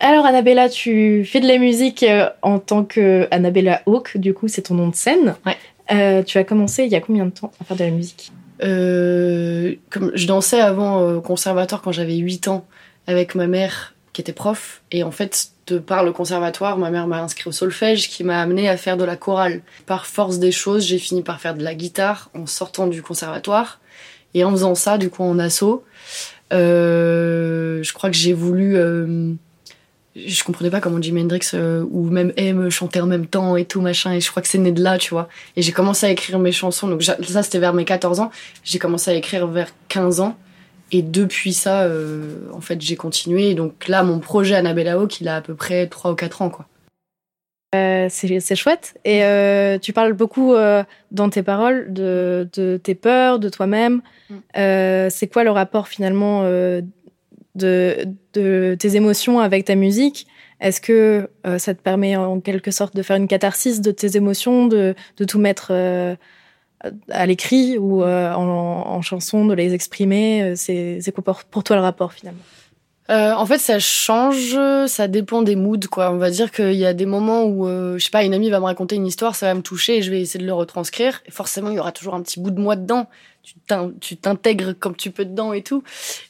Alors 0.00 0.26
Annabella, 0.26 0.68
tu 0.68 1.24
fais 1.24 1.40
de 1.40 1.48
la 1.48 1.56
musique 1.56 2.02
euh, 2.02 2.28
en 2.42 2.58
tant 2.58 2.84
que 2.84 3.26
Annabella 3.30 3.80
Hawke, 3.86 4.18
du 4.18 4.34
coup 4.34 4.48
c'est 4.48 4.60
ton 4.60 4.74
nom 4.74 4.88
de 4.88 4.94
scène. 4.94 5.34
Ouais. 5.46 5.56
Euh, 5.92 6.22
tu 6.22 6.36
as 6.36 6.44
commencé 6.44 6.84
il 6.84 6.90
y 6.90 6.94
a 6.94 7.00
combien 7.00 7.24
de 7.24 7.30
temps 7.30 7.50
à 7.62 7.64
faire 7.64 7.78
de 7.78 7.84
la 7.84 7.90
musique? 7.90 8.30
Euh, 8.62 9.76
comme 9.88 10.12
Je 10.14 10.26
dansais 10.26 10.60
avant 10.60 11.10
au 11.10 11.22
conservatoire 11.22 11.80
quand 11.80 11.92
j'avais 11.92 12.16
8 12.16 12.48
ans 12.48 12.66
avec 13.06 13.34
ma 13.34 13.46
mère 13.46 13.94
qui 14.18 14.22
était 14.22 14.32
prof 14.32 14.82
et 14.90 15.04
en 15.04 15.12
fait 15.12 15.50
de 15.68 15.78
par 15.78 16.02
le 16.02 16.10
conservatoire, 16.10 16.76
ma 16.76 16.90
mère 16.90 17.06
m'a 17.06 17.22
inscrit 17.22 17.48
au 17.48 17.52
solfège 17.52 18.08
qui 18.08 18.24
m'a 18.24 18.42
amené 18.42 18.68
à 18.68 18.76
faire 18.76 18.96
de 18.96 19.04
la 19.04 19.14
chorale. 19.14 19.60
Par 19.86 20.06
force 20.06 20.40
des 20.40 20.50
choses, 20.50 20.84
j'ai 20.84 20.98
fini 20.98 21.22
par 21.22 21.40
faire 21.40 21.54
de 21.54 21.62
la 21.62 21.76
guitare 21.76 22.28
en 22.34 22.46
sortant 22.46 22.88
du 22.88 23.00
conservatoire. 23.00 23.78
Et 24.34 24.42
en 24.42 24.50
faisant 24.50 24.74
ça, 24.74 24.98
du 24.98 25.08
coup, 25.08 25.22
en 25.22 25.38
assaut, 25.38 25.84
euh, 26.52 27.80
je 27.80 27.92
crois 27.92 28.10
que 28.10 28.16
j'ai 28.16 28.32
voulu... 28.32 28.76
Euh, 28.76 29.34
je 30.16 30.42
comprenais 30.42 30.70
pas 30.70 30.80
comment 30.80 31.00
Jimi 31.00 31.22
Hendrix 31.22 31.50
euh, 31.54 31.84
ou 31.88 32.10
même 32.10 32.32
M 32.36 32.70
chanter 32.70 33.00
en 33.00 33.06
même 33.06 33.26
temps 33.26 33.54
et 33.54 33.66
tout 33.66 33.80
machin 33.80 34.14
et 34.14 34.20
je 34.20 34.28
crois 34.28 34.42
que 34.42 34.48
c'est 34.48 34.58
né 34.58 34.72
de 34.72 34.82
là 34.82 34.98
tu 34.98 35.10
vois 35.10 35.28
et 35.54 35.62
j'ai 35.62 35.70
commencé 35.70 36.06
à 36.06 36.10
écrire 36.10 36.40
mes 36.40 36.50
chansons 36.50 36.88
donc 36.88 37.04
ça 37.04 37.16
c'était 37.44 37.60
vers 37.60 37.72
mes 37.72 37.84
14 37.84 38.18
ans 38.18 38.32
j'ai 38.64 38.80
commencé 38.80 39.12
à 39.12 39.14
écrire 39.14 39.46
vers 39.46 39.68
15 39.88 40.18
ans 40.18 40.36
et 40.90 41.02
depuis 41.02 41.52
ça, 41.52 41.82
euh, 41.82 42.48
en 42.52 42.60
fait, 42.60 42.80
j'ai 42.80 42.96
continué. 42.96 43.54
Donc 43.54 43.88
là, 43.88 44.02
mon 44.02 44.18
projet 44.18 44.54
Annabella 44.54 44.94
Hawk, 44.94 45.20
il 45.20 45.28
a 45.28 45.36
à 45.36 45.40
peu 45.40 45.54
près 45.54 45.86
3 45.86 46.12
ou 46.12 46.14
4 46.14 46.42
ans, 46.42 46.50
quoi. 46.50 46.66
Euh, 47.74 48.06
c'est 48.08 48.56
chouette. 48.56 48.94
Et 49.04 49.24
euh, 49.24 49.78
tu 49.78 49.92
parles 49.92 50.14
beaucoup 50.14 50.54
dans 51.10 51.30
tes 51.30 51.42
paroles 51.42 51.92
de, 51.92 52.48
de, 52.54 52.80
tes 52.82 52.94
peurs, 52.94 53.38
de 53.38 53.50
toi-même. 53.50 54.00
Mm. 54.30 55.08
C'est 55.10 55.28
quoi 55.30 55.44
le 55.44 55.50
rapport 55.50 55.88
finalement 55.88 56.44
de, 56.44 56.84
de, 58.32 58.76
tes 58.78 58.96
émotions 58.96 59.40
avec 59.40 59.66
ta 59.66 59.74
musique? 59.74 60.26
Est-ce 60.60 60.80
que 60.80 61.28
ça 61.58 61.74
te 61.74 61.82
permet 61.82 62.16
en 62.16 62.40
quelque 62.40 62.70
sorte 62.70 62.96
de 62.96 63.02
faire 63.02 63.16
une 63.16 63.28
catharsis 63.28 63.82
de 63.82 63.90
tes 63.90 64.16
émotions, 64.16 64.66
de, 64.66 64.94
de 65.18 65.24
tout 65.24 65.38
mettre 65.38 65.70
à 67.10 67.26
l'écrit 67.26 67.78
ou 67.78 68.02
euh, 68.02 68.32
en, 68.32 69.02
chanson, 69.02 69.46
de 69.46 69.54
les 69.54 69.74
exprimer 69.74 70.42
euh, 70.42 70.54
C'est 70.56 71.12
quoi 71.12 71.34
pour, 71.50 71.64
toi 71.64 71.76
le 71.76 71.82
rapport 71.82 72.12
finalement? 72.12 72.40
Euh, 73.10 73.32
en 73.32 73.46
fait, 73.46 73.58
ça 73.58 73.78
change, 73.78 74.58
ça 74.86 75.08
dépend 75.08 75.40
des 75.40 75.56
moods, 75.56 75.88
quoi. 75.90 76.10
On 76.10 76.18
va 76.18 76.30
dire 76.30 76.50
qu'il 76.52 76.74
y 76.74 76.84
a 76.84 76.92
des 76.92 77.06
moments 77.06 77.44
où, 77.46 77.66
je 77.66 77.98
sais 77.98 78.10
pas, 78.10 78.22
une 78.22 78.34
amie 78.34 78.50
va 78.50 78.60
me 78.60 78.66
raconter 78.66 78.96
une 78.96 79.06
histoire, 79.06 79.34
ça 79.34 79.46
va 79.46 79.54
me 79.54 79.62
toucher 79.62 79.96
et 79.96 80.02
je 80.02 80.10
vais 80.10 80.20
essayer 80.20 80.40
de 80.40 80.46
le 80.46 80.52
retranscrire. 80.52 81.22
Et 81.24 81.30
forcément, 81.30 81.70
il 81.70 81.76
y 81.76 81.78
aura 81.78 81.92
toujours 81.92 82.14
un 82.14 82.22
petit 82.22 82.38
bout 82.38 82.50
de 82.50 82.60
moi 82.60 82.76
dedans. 82.76 83.08
Tu 84.00 84.18
t'intègres 84.18 84.74
comme 84.78 84.94
tu 84.94 85.10
peux 85.10 85.24
dedans 85.24 85.54
et 85.54 85.62
tout. 85.62 85.82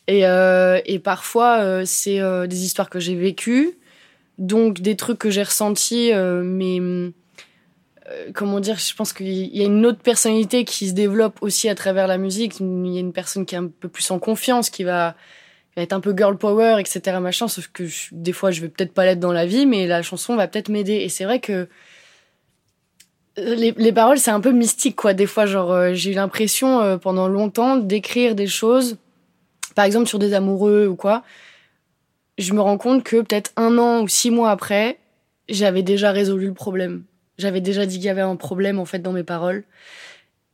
Et, 0.06 0.20
et 0.20 0.98
parfois, 1.00 1.84
c'est 1.84 2.20
des 2.46 2.64
histoires 2.64 2.90
que 2.90 3.00
j'ai 3.00 3.16
vécues, 3.16 3.76
donc 4.38 4.80
des 4.80 4.94
trucs 4.94 5.18
que 5.18 5.30
j'ai 5.30 5.42
ressentis, 5.42 6.12
mais 6.14 6.80
euh, 6.80 7.10
comment 8.34 8.60
dire, 8.60 8.78
je 8.78 8.94
pense 8.94 9.12
qu'il 9.12 9.28
y 9.28 9.62
a 9.62 9.64
une 9.64 9.84
autre 9.84 10.00
personnalité 10.00 10.64
qui 10.64 10.88
se 10.88 10.94
développe 10.94 11.38
aussi 11.40 11.68
à 11.68 11.74
travers 11.74 12.06
la 12.06 12.18
musique. 12.18 12.60
Il 12.60 12.86
y 12.92 12.96
a 12.96 13.00
une 13.00 13.12
personne 13.12 13.46
qui 13.46 13.54
est 13.54 13.58
un 13.58 13.68
peu 13.68 13.88
plus 13.88 14.10
en 14.10 14.18
confiance, 14.18 14.70
qui 14.70 14.84
va, 14.84 15.14
être 15.76 15.92
un 15.92 16.00
peu 16.00 16.14
girl 16.16 16.36
power, 16.36 16.76
etc. 16.80 17.18
Machin. 17.20 17.48
Sauf 17.48 17.68
que 17.68 17.84
des 18.12 18.32
fois, 18.32 18.50
je 18.50 18.60
vais 18.60 18.68
peut-être 18.68 18.92
pas 18.92 19.04
l'être 19.04 19.20
dans 19.20 19.32
la 19.32 19.46
vie, 19.46 19.66
mais 19.66 19.86
la 19.86 20.02
chanson 20.02 20.36
va 20.36 20.48
peut-être 20.48 20.68
m'aider. 20.68 20.94
Et 20.94 21.08
c'est 21.08 21.24
vrai 21.24 21.40
que 21.40 21.68
euh, 23.38 23.54
les, 23.54 23.92
paroles, 23.92 24.18
c'est 24.18 24.30
un 24.30 24.40
peu 24.40 24.52
mystique, 24.52 24.96
quoi. 24.96 25.14
Des 25.14 25.26
fois, 25.26 25.46
genre, 25.46 25.72
euh, 25.72 25.90
j'ai 25.92 26.12
eu 26.12 26.14
l'impression 26.14 26.98
pendant 26.98 27.28
longtemps 27.28 27.76
d'écrire 27.76 28.34
des 28.34 28.48
choses, 28.48 28.96
par 29.74 29.84
exemple 29.84 30.08
sur 30.08 30.18
des 30.18 30.34
amoureux 30.34 30.86
ou 30.86 30.96
quoi. 30.96 31.22
Je 32.38 32.52
me 32.54 32.60
rends 32.60 32.78
compte 32.78 33.04
que 33.04 33.16
peut-être 33.16 33.52
un 33.56 33.78
an 33.78 34.02
ou 34.02 34.08
six 34.08 34.30
mois 34.30 34.50
après, 34.50 34.98
j'avais 35.48 35.82
déjà 35.82 36.10
résolu 36.10 36.46
le 36.46 36.54
problème. 36.54 37.04
J'avais 37.38 37.60
déjà 37.60 37.86
dit 37.86 37.96
qu'il 37.96 38.06
y 38.06 38.10
avait 38.10 38.20
un 38.20 38.36
problème 38.36 38.78
en 38.78 38.84
fait 38.84 38.98
dans 38.98 39.12
mes 39.12 39.22
paroles. 39.22 39.64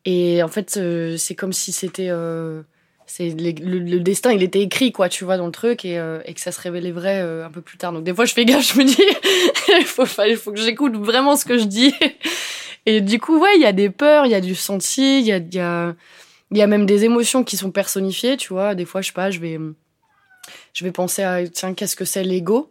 Et 0.04 0.42
en 0.42 0.48
fait, 0.48 0.76
euh, 0.76 1.16
c'est 1.16 1.34
comme 1.34 1.52
si 1.52 1.72
c'était 1.72 2.08
euh, 2.10 2.62
c'est 3.06 3.30
le, 3.30 3.98
destin, 4.00 4.32
il 4.32 4.42
était 4.42 4.60
écrit 4.60 4.92
quoi, 4.92 5.08
tu 5.08 5.24
vois, 5.24 5.36
dans 5.36 5.46
le 5.46 5.52
truc 5.52 5.84
et, 5.84 5.98
euh, 5.98 6.20
et 6.26 6.34
que 6.34 6.40
ça 6.40 6.52
se 6.52 6.60
révélait 6.60 6.90
vrai 6.90 7.20
un 7.20 7.50
peu 7.50 7.62
plus 7.62 7.78
tard. 7.78 7.92
Donc 7.92 8.04
des 8.04 8.14
fois, 8.14 8.26
je 8.26 8.34
fais 8.34 8.44
gaffe, 8.44 8.74
je 8.74 8.78
me 8.78 8.84
dis, 8.84 8.96
il 9.78 9.86
faut, 9.86 10.04
faut 10.04 10.52
que 10.52 10.60
j'écoute 10.60 10.96
vraiment 10.96 11.36
ce 11.36 11.44
que 11.44 11.58
je 11.58 11.64
dis. 11.64 11.94
Et 12.86 13.00
du 13.00 13.18
coup, 13.18 13.38
ouais, 13.40 13.56
il 13.56 13.62
y 13.62 13.66
a 13.66 13.72
des 13.72 13.88
peurs, 13.88 14.26
il 14.26 14.32
y 14.32 14.34
a 14.34 14.42
du 14.42 14.54
senti, 14.54 15.20
il 15.20 15.26
y 15.26 15.32
a, 15.32 15.38
il 15.38 15.54
y 15.54 15.60
a, 15.60 15.94
y 16.50 16.60
a 16.60 16.66
même 16.66 16.84
des 16.84 17.04
émotions 17.04 17.42
qui 17.42 17.56
sont 17.56 17.70
personnifiées, 17.70 18.36
tu 18.36 18.52
vois. 18.52 18.74
Des 18.74 18.84
fois, 18.84 19.00
je 19.00 19.06
sais 19.06 19.14
pas, 19.14 19.30
je 19.30 19.40
vais, 19.40 19.58
je 20.74 20.84
vais 20.84 20.92
penser 20.92 21.22
à 21.22 21.46
tiens, 21.48 21.72
qu'est-ce 21.72 21.96
que 21.96 22.04
c'est 22.04 22.24
l'ego? 22.24 22.70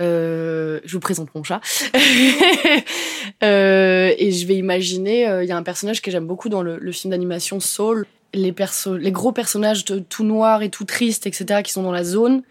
Euh, 0.00 0.80
je 0.84 0.92
vous 0.92 1.00
présente 1.00 1.34
mon 1.34 1.42
chat. 1.42 1.60
euh, 3.42 4.14
et 4.16 4.32
je 4.32 4.46
vais 4.46 4.54
imaginer, 4.54 5.22
il 5.42 5.48
y 5.48 5.52
a 5.52 5.56
un 5.56 5.62
personnage 5.62 6.02
que 6.02 6.10
j'aime 6.10 6.26
beaucoup 6.26 6.48
dans 6.48 6.62
le, 6.62 6.92
film 6.92 7.10
d'animation 7.10 7.60
Soul. 7.60 8.06
Les, 8.34 8.52
perso 8.52 8.96
les 8.96 9.10
gros 9.10 9.32
personnages 9.32 9.84
tout 9.84 10.24
noirs 10.24 10.62
et 10.62 10.68
tout 10.68 10.84
tristes, 10.84 11.26
etc., 11.26 11.62
qui 11.62 11.72
sont 11.72 11.82
dans 11.82 11.92
la 11.92 12.04
zone. 12.04 12.42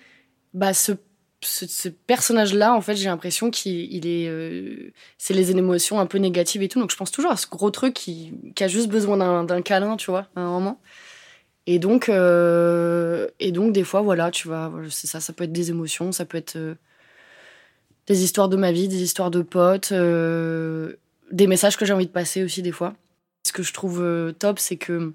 Bah, 0.54 0.74
ce 0.74 0.94
ce, 1.42 1.89
personnage-là, 1.89 2.74
en 2.74 2.82
fait, 2.82 2.96
j'ai 2.96 3.10
l'impression 3.10 3.51
qu'il 3.51 4.08
est, 4.08 4.27
euh, 4.27 4.92
c'est 5.18 5.34
les 5.34 5.51
émotions 5.51 6.00
un 6.00 6.06
peu 6.06 6.18
négatives 6.18 6.63
et 6.63 6.68
tout. 6.68 6.80
Donc, 6.80 6.92
je 6.92 6.96
pense 6.96 7.12
toujours 7.12 7.32
à 7.32 7.38
ce 7.38 7.48
gros 7.48 7.72
truc 7.72 7.94
qui, 7.94 8.34
qui 8.56 8.63
a 8.63 8.68
juste 8.68 8.89
besoin 8.89 9.44
d'un 9.44 9.62
câlin, 9.62 9.98
tu 9.98 10.12
vois, 10.12 10.27
à 10.36 10.42
un 10.42 10.50
moment. 10.50 10.82
Et 11.68 11.80
donc, 11.80 12.10
euh, 12.10 13.27
et 13.39 13.51
donc, 13.51 13.74
des 13.74 13.84
fois, 13.84 14.01
voilà, 14.01 14.32
tu 14.32 14.48
vois, 14.48 14.72
c'est 14.89 15.08
ça. 15.08 15.20
Ça 15.20 15.34
peut 15.34 15.44
être 15.44 15.51
des 15.51 15.70
émotions, 15.70 16.12
ça 16.12 16.25
peut 16.25 16.38
être 16.38 16.56
euh, 16.56 16.75
des 18.08 18.24
histoires 18.24 18.50
de 18.50 18.58
ma 18.58 18.72
vie, 18.72 18.88
des 18.88 19.02
histoires 19.02 19.32
de 19.32 19.42
potes, 19.42 19.92
des 19.92 21.48
messages 21.48 21.78
que 21.78 21.86
j'ai 21.86 21.94
envie 21.94 22.08
de 22.08 22.12
passer 22.12 22.44
aussi 22.44 22.62
des 22.62 22.72
fois. 22.72 22.94
Ce 23.46 23.52
que 23.52 23.64
je 23.64 23.74
trouve 23.74 24.34
top, 24.40 24.60
c'est 24.60 24.78
que 24.78 25.14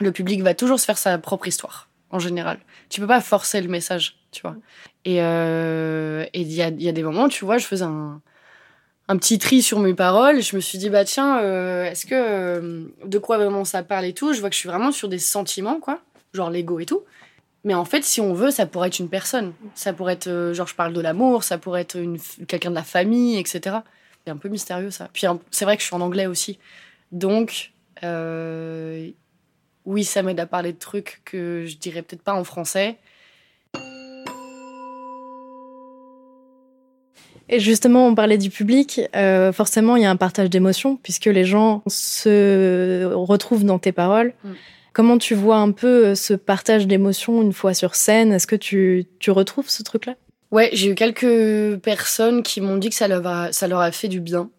le 0.00 0.12
public 0.12 0.42
va 0.42 0.54
toujours 0.54 0.80
se 0.80 0.84
faire 0.84 0.98
sa 0.98 1.18
propre 1.18 1.46
histoire 1.48 1.90
en 2.10 2.18
général. 2.18 2.58
Tu 2.88 3.00
peux 3.00 3.06
pas 3.06 3.20
forcer 3.20 3.60
le 3.60 3.68
message, 3.68 4.16
tu 4.32 4.42
vois. 4.42 4.56
Et 5.04 5.14
il 5.14 5.20
euh, 5.20 6.26
y, 6.34 6.62
a, 6.62 6.68
y 6.68 6.88
a 6.88 6.92
des 6.92 7.02
moments, 7.02 7.28
tu 7.28 7.44
vois, 7.44 7.58
je 7.58 7.66
faisais 7.66 7.84
un, 7.84 8.20
petit 9.08 9.38
tri 9.38 9.62
sur 9.62 9.78
mes 9.78 9.94
paroles. 9.94 10.42
Je 10.42 10.54
me 10.56 10.60
suis 10.60 10.78
dit, 10.78 10.90
bah 10.90 11.04
tiens, 11.04 11.40
euh, 11.40 11.84
est-ce 11.84 12.06
que 12.06 12.14
euh, 12.14 12.84
de 13.04 13.18
quoi 13.18 13.38
vraiment 13.38 13.64
ça 13.64 13.82
parle 13.82 14.04
et 14.04 14.12
tout? 14.12 14.32
Je 14.32 14.40
vois 14.40 14.50
que 14.50 14.54
je 14.54 14.60
suis 14.60 14.68
vraiment 14.68 14.92
sur 14.92 15.08
des 15.08 15.18
sentiments, 15.18 15.80
quoi, 15.80 16.00
genre 16.32 16.50
l'ego 16.50 16.78
et 16.80 16.86
tout. 16.86 17.02
Mais 17.64 17.74
en 17.74 17.84
fait, 17.84 18.04
si 18.04 18.20
on 18.20 18.32
veut, 18.32 18.50
ça 18.50 18.66
pourrait 18.66 18.88
être 18.88 18.98
une 18.98 19.08
personne. 19.08 19.52
Ça 19.74 19.92
pourrait 19.92 20.14
être, 20.14 20.52
genre, 20.54 20.66
je 20.66 20.74
parle 20.74 20.92
de 20.92 21.00
l'amour, 21.00 21.44
ça 21.44 21.58
pourrait 21.58 21.82
être 21.82 21.96
une, 21.96 22.18
quelqu'un 22.48 22.70
de 22.70 22.74
la 22.74 22.82
famille, 22.82 23.38
etc. 23.38 23.78
C'est 24.24 24.30
un 24.30 24.36
peu 24.36 24.48
mystérieux, 24.48 24.90
ça. 24.90 25.08
Puis 25.12 25.26
c'est 25.50 25.64
vrai 25.64 25.76
que 25.76 25.82
je 25.82 25.86
suis 25.86 25.96
en 25.96 26.00
anglais 26.00 26.26
aussi. 26.26 26.58
Donc, 27.12 27.72
oui, 29.84 30.04
ça 30.04 30.22
m'aide 30.22 30.40
à 30.40 30.46
parler 30.46 30.72
de 30.72 30.78
trucs 30.78 31.20
que 31.24 31.64
je 31.66 31.76
dirais 31.76 32.02
peut-être 32.02 32.22
pas 32.22 32.34
en 32.34 32.44
français. 32.44 32.98
Et 37.52 37.58
justement, 37.58 38.06
on 38.06 38.14
parlait 38.14 38.38
du 38.38 38.48
public. 38.48 39.00
Euh, 39.16 39.52
forcément, 39.52 39.96
il 39.96 40.04
y 40.04 40.06
a 40.06 40.10
un 40.10 40.16
partage 40.16 40.48
d'émotions 40.48 40.96
puisque 41.02 41.26
les 41.26 41.44
gens 41.44 41.82
se 41.88 43.12
retrouvent 43.12 43.64
dans 43.64 43.80
tes 43.80 43.90
paroles. 43.90 44.32
Mm. 44.44 44.50
Comment 44.92 45.18
tu 45.18 45.34
vois 45.34 45.58
un 45.58 45.72
peu 45.72 46.06
euh, 46.06 46.14
ce 46.14 46.34
partage 46.34 46.86
d'émotions 46.86 47.42
une 47.42 47.52
fois 47.52 47.74
sur 47.74 47.94
scène? 47.94 48.32
Est-ce 48.32 48.46
que 48.46 48.56
tu, 48.56 49.06
tu 49.18 49.30
retrouves 49.30 49.68
ce 49.68 49.82
truc-là? 49.82 50.16
Ouais, 50.50 50.70
j'ai 50.72 50.90
eu 50.90 50.94
quelques 50.94 51.78
personnes 51.80 52.42
qui 52.42 52.60
m'ont 52.60 52.76
dit 52.76 52.88
que 52.88 52.96
ça 52.96 53.06
leur, 53.06 53.26
a, 53.26 53.52
ça 53.52 53.68
leur 53.68 53.80
a 53.80 53.92
fait 53.92 54.08
du 54.08 54.20
bien. 54.20 54.50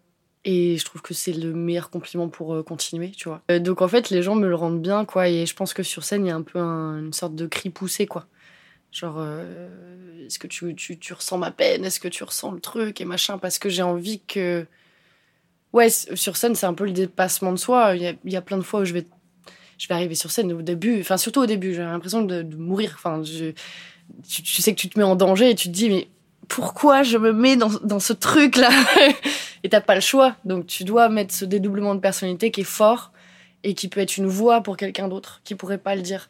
Et 0.44 0.76
je 0.76 0.84
trouve 0.84 1.02
que 1.02 1.14
c'est 1.14 1.32
le 1.32 1.52
meilleur 1.52 1.90
compliment 1.90 2.28
pour 2.28 2.54
euh, 2.54 2.62
continuer, 2.62 3.10
tu 3.10 3.28
vois. 3.28 3.42
donc 3.60 3.80
en 3.80 3.88
fait, 3.88 4.10
les 4.10 4.22
gens 4.22 4.34
me 4.34 4.48
le 4.48 4.56
rendent 4.56 4.82
bien, 4.82 5.04
quoi. 5.04 5.28
Et 5.28 5.46
je 5.46 5.54
pense 5.54 5.72
que 5.72 5.82
sur 5.82 6.02
scène, 6.02 6.24
il 6.26 6.28
y 6.28 6.32
a 6.32 6.36
un 6.36 6.42
peu 6.42 6.58
une 6.58 7.12
sorte 7.12 7.34
de 7.34 7.46
cri 7.46 7.70
poussé, 7.70 8.06
quoi. 8.06 8.26
Genre, 8.92 9.16
euh, 9.18 10.26
est-ce 10.26 10.38
que 10.38 10.46
tu, 10.46 10.74
tu, 10.74 10.98
tu, 10.98 11.14
ressens 11.14 11.38
ma 11.38 11.50
peine? 11.50 11.84
Est-ce 11.84 11.98
que 11.98 12.08
tu 12.08 12.24
ressens 12.24 12.52
le 12.52 12.60
truc? 12.60 13.00
Et 13.00 13.06
machin 13.06 13.38
Parce 13.38 13.58
que 13.58 13.68
j'ai 13.68 13.82
envie 13.82 14.20
que. 14.20 14.66
Ouais, 15.72 15.88
sur 15.88 16.36
scène, 16.36 16.54
c'est 16.54 16.66
un 16.66 16.74
peu 16.74 16.84
le 16.84 16.92
dépassement 16.92 17.52
de 17.52 17.56
soi. 17.56 17.96
Il 17.96 18.02
y 18.02 18.06
a, 18.06 18.12
il 18.24 18.32
y 18.32 18.36
a 18.36 18.42
plein 18.42 18.58
de 18.58 18.62
fois 18.62 18.80
où 18.80 18.84
je 18.84 18.92
vais, 18.92 19.06
je 19.78 19.88
vais 19.88 19.94
arriver 19.94 20.14
sur 20.14 20.30
scène 20.30 20.52
au 20.52 20.62
début, 20.62 21.00
enfin, 21.00 21.16
surtout 21.16 21.40
au 21.40 21.46
début, 21.46 21.74
j'ai 21.74 21.82
l'impression 21.82 22.22
de, 22.22 22.42
mourir. 22.42 22.92
Enfin, 22.94 23.22
je, 23.22 23.52
tu, 24.28 24.42
tu, 24.42 24.62
sais 24.62 24.74
que 24.74 24.80
tu 24.80 24.88
te 24.88 24.98
mets 24.98 25.04
en 25.04 25.16
danger 25.16 25.50
et 25.50 25.54
tu 25.54 25.68
te 25.68 25.72
dis, 25.72 25.88
mais 25.88 26.08
pourquoi 26.48 27.02
je 27.02 27.18
me 27.18 27.32
mets 27.32 27.56
dans, 27.56 27.70
dans 27.82 28.00
ce 28.00 28.12
truc-là 28.12 28.70
Et 29.64 29.68
t'as 29.68 29.80
pas 29.80 29.94
le 29.94 30.00
choix. 30.00 30.36
Donc, 30.44 30.66
tu 30.66 30.84
dois 30.84 31.08
mettre 31.08 31.34
ce 31.34 31.44
dédoublement 31.44 31.94
de 31.94 32.00
personnalité 32.00 32.50
qui 32.50 32.62
est 32.62 32.64
fort 32.64 33.12
et 33.64 33.74
qui 33.74 33.88
peut 33.88 34.00
être 34.00 34.16
une 34.16 34.26
voix 34.26 34.60
pour 34.60 34.76
quelqu'un 34.76 35.08
d'autre 35.08 35.40
qui 35.44 35.54
pourrait 35.54 35.78
pas 35.78 35.94
le 35.94 36.02
dire. 36.02 36.28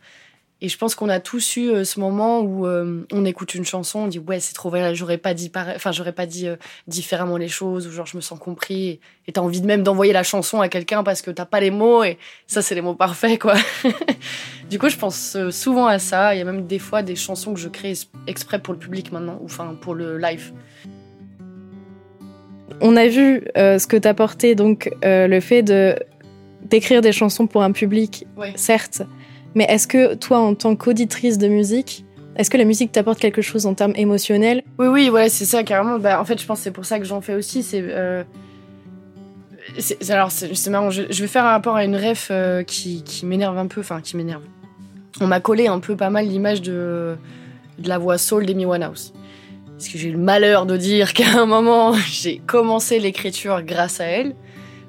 Et 0.65 0.69
je 0.69 0.79
pense 0.79 0.95
qu'on 0.95 1.09
a 1.09 1.19
tous 1.19 1.57
eu 1.57 1.71
euh, 1.71 1.83
ce 1.83 1.99
moment 1.99 2.41
où 2.41 2.69
euh, 2.69 3.05
on 3.13 3.25
écoute 3.25 3.57
une 3.57 3.65
chanson, 3.65 3.99
on 3.99 4.07
dit 4.07 4.21
ouais 4.21 4.39
c'est 4.39 4.55
trop 4.55 4.71
vrai, 4.71 4.95
j'aurais 4.95 5.19
pas 5.19 5.35
dit 5.35 5.51
enfin 5.57 5.91
j'aurais 5.91 6.13
pas 6.13 6.25
dit 6.25 6.47
euh, 6.47 6.55
différemment 6.87 7.37
les 7.37 7.49
choses 7.49 7.89
ou 7.89 7.91
genre 7.91 8.07
je 8.07 8.17
me 8.17 8.23
sens 8.23 8.39
compris 8.39 9.01
et 9.27 9.33
t'as 9.33 9.41
envie 9.41 9.61
de 9.61 9.67
même 9.67 9.83
d'envoyer 9.83 10.13
la 10.13 10.23
chanson 10.23 10.61
à 10.61 10.69
quelqu'un 10.69 11.03
parce 11.03 11.21
que 11.21 11.33
t'as 11.33 11.47
pas 11.47 11.59
les 11.59 11.73
mots 11.73 12.05
et 12.05 12.17
ça 12.47 12.63
c'est 12.63 12.77
les 12.77 12.81
mots 12.81 12.95
parfaits 12.95 13.41
quoi. 13.41 13.55
du 14.71 14.79
coup 14.79 14.89
je 14.89 14.97
pense 14.97 15.37
souvent 15.51 15.89
à 15.89 15.99
ça. 15.99 16.33
Il 16.33 16.39
y 16.39 16.43
a 16.43 16.45
même 16.45 16.65
des 16.69 16.79
fois 16.79 17.03
des 17.03 17.17
chansons 17.17 17.55
que 17.55 17.61
je 17.61 17.69
crée 17.69 17.95
exprès 18.29 18.61
pour 18.61 18.73
le 18.73 18.79
public 18.79 19.11
maintenant 19.11 19.39
ou 19.41 19.47
enfin 19.47 19.77
pour 19.81 19.97
le 19.97 20.17
live. 20.17 20.53
On 22.81 22.95
a 22.97 23.09
vu 23.09 23.43
ce 23.57 23.85
que 23.89 23.97
t'apportait 23.97 24.55
donc 24.55 24.95
le 25.03 25.41
fait 25.41 25.65
de 25.65 25.97
d'écrire 26.63 27.01
des 27.01 27.11
chansons 27.11 27.49
pour 27.49 27.65
un 27.65 27.73
public, 27.73 28.29
certes 28.55 29.03
mais 29.55 29.65
est-ce 29.69 29.87
que 29.87 30.15
toi, 30.15 30.39
en 30.39 30.55
tant 30.55 30.77
qu'auditrice 30.77 31.39
de 31.39 31.49
musique, 31.49 32.05
est-ce 32.37 32.51
que 32.51 32.57
la 32.57 32.65
musique 32.65 32.93
t'apporte 32.93 33.19
quelque 33.19 33.43
chose 33.43 33.67
en 33.67 33.75
termes 33.75 33.93
émotionnels? 33.97 34.63
Oui, 34.79 35.11
oui, 35.11 35.29
c'est 35.29 35.45
ça, 35.45 35.63
carrément. 35.65 35.99
Bah, 35.99 36.21
en 36.21 36.25
fait, 36.25 36.41
je 36.41 36.47
pense 36.47 36.59
que 36.59 36.65
c'est 36.65 36.71
pour 36.71 36.87
ça 36.87 36.99
que 36.99 37.05
j'en 37.05 37.21
fais 37.21 37.35
aussi. 37.35 37.63
C'est. 37.63 37.83
Euh... 37.83 38.25
Alors, 40.09 40.31
c'est 40.33 40.71
marrant, 40.71 40.91
je, 40.91 41.03
vais 41.03 41.27
faire 41.27 41.45
un 41.45 41.51
rapport 41.51 41.77
à 41.77 41.85
une 41.85 41.95
ref 41.95 42.29
euh, 42.31 42.63
qui, 42.63 43.05
qui 43.05 43.27
m'énerve 43.27 43.57
un 43.59 43.67
peu, 43.67 43.81
enfin, 43.81 44.01
qui 44.01 44.17
m'énerve. 44.17 44.43
On 45.21 45.27
m'a 45.27 45.41
collé 45.41 45.67
un 45.69 45.79
peu 45.79 45.95
pas 45.95 46.11
mal 46.11 46.27
l'image 46.27 46.63
de, 46.63 47.17
de 47.79 47.89
la 47.89 47.99
voix 47.99 48.19
soul 48.19 48.47
d'Amy 48.47 48.65
Winehouse. 48.65 49.13
Parce 49.77 49.89
que 49.89 49.99
j'ai 49.99 50.09
eu 50.09 50.13
le 50.13 50.19
malheur 50.19 50.67
de 50.67 50.77
dire 50.77 51.13
qu'à 51.15 51.41
un 51.41 51.47
moment, 51.47 51.93
j'ai 51.93 52.39
commencé 52.39 52.99
l'écriture 52.99 53.63
grâce 53.63 54.01
à 54.01 54.05
elle. 54.05 54.35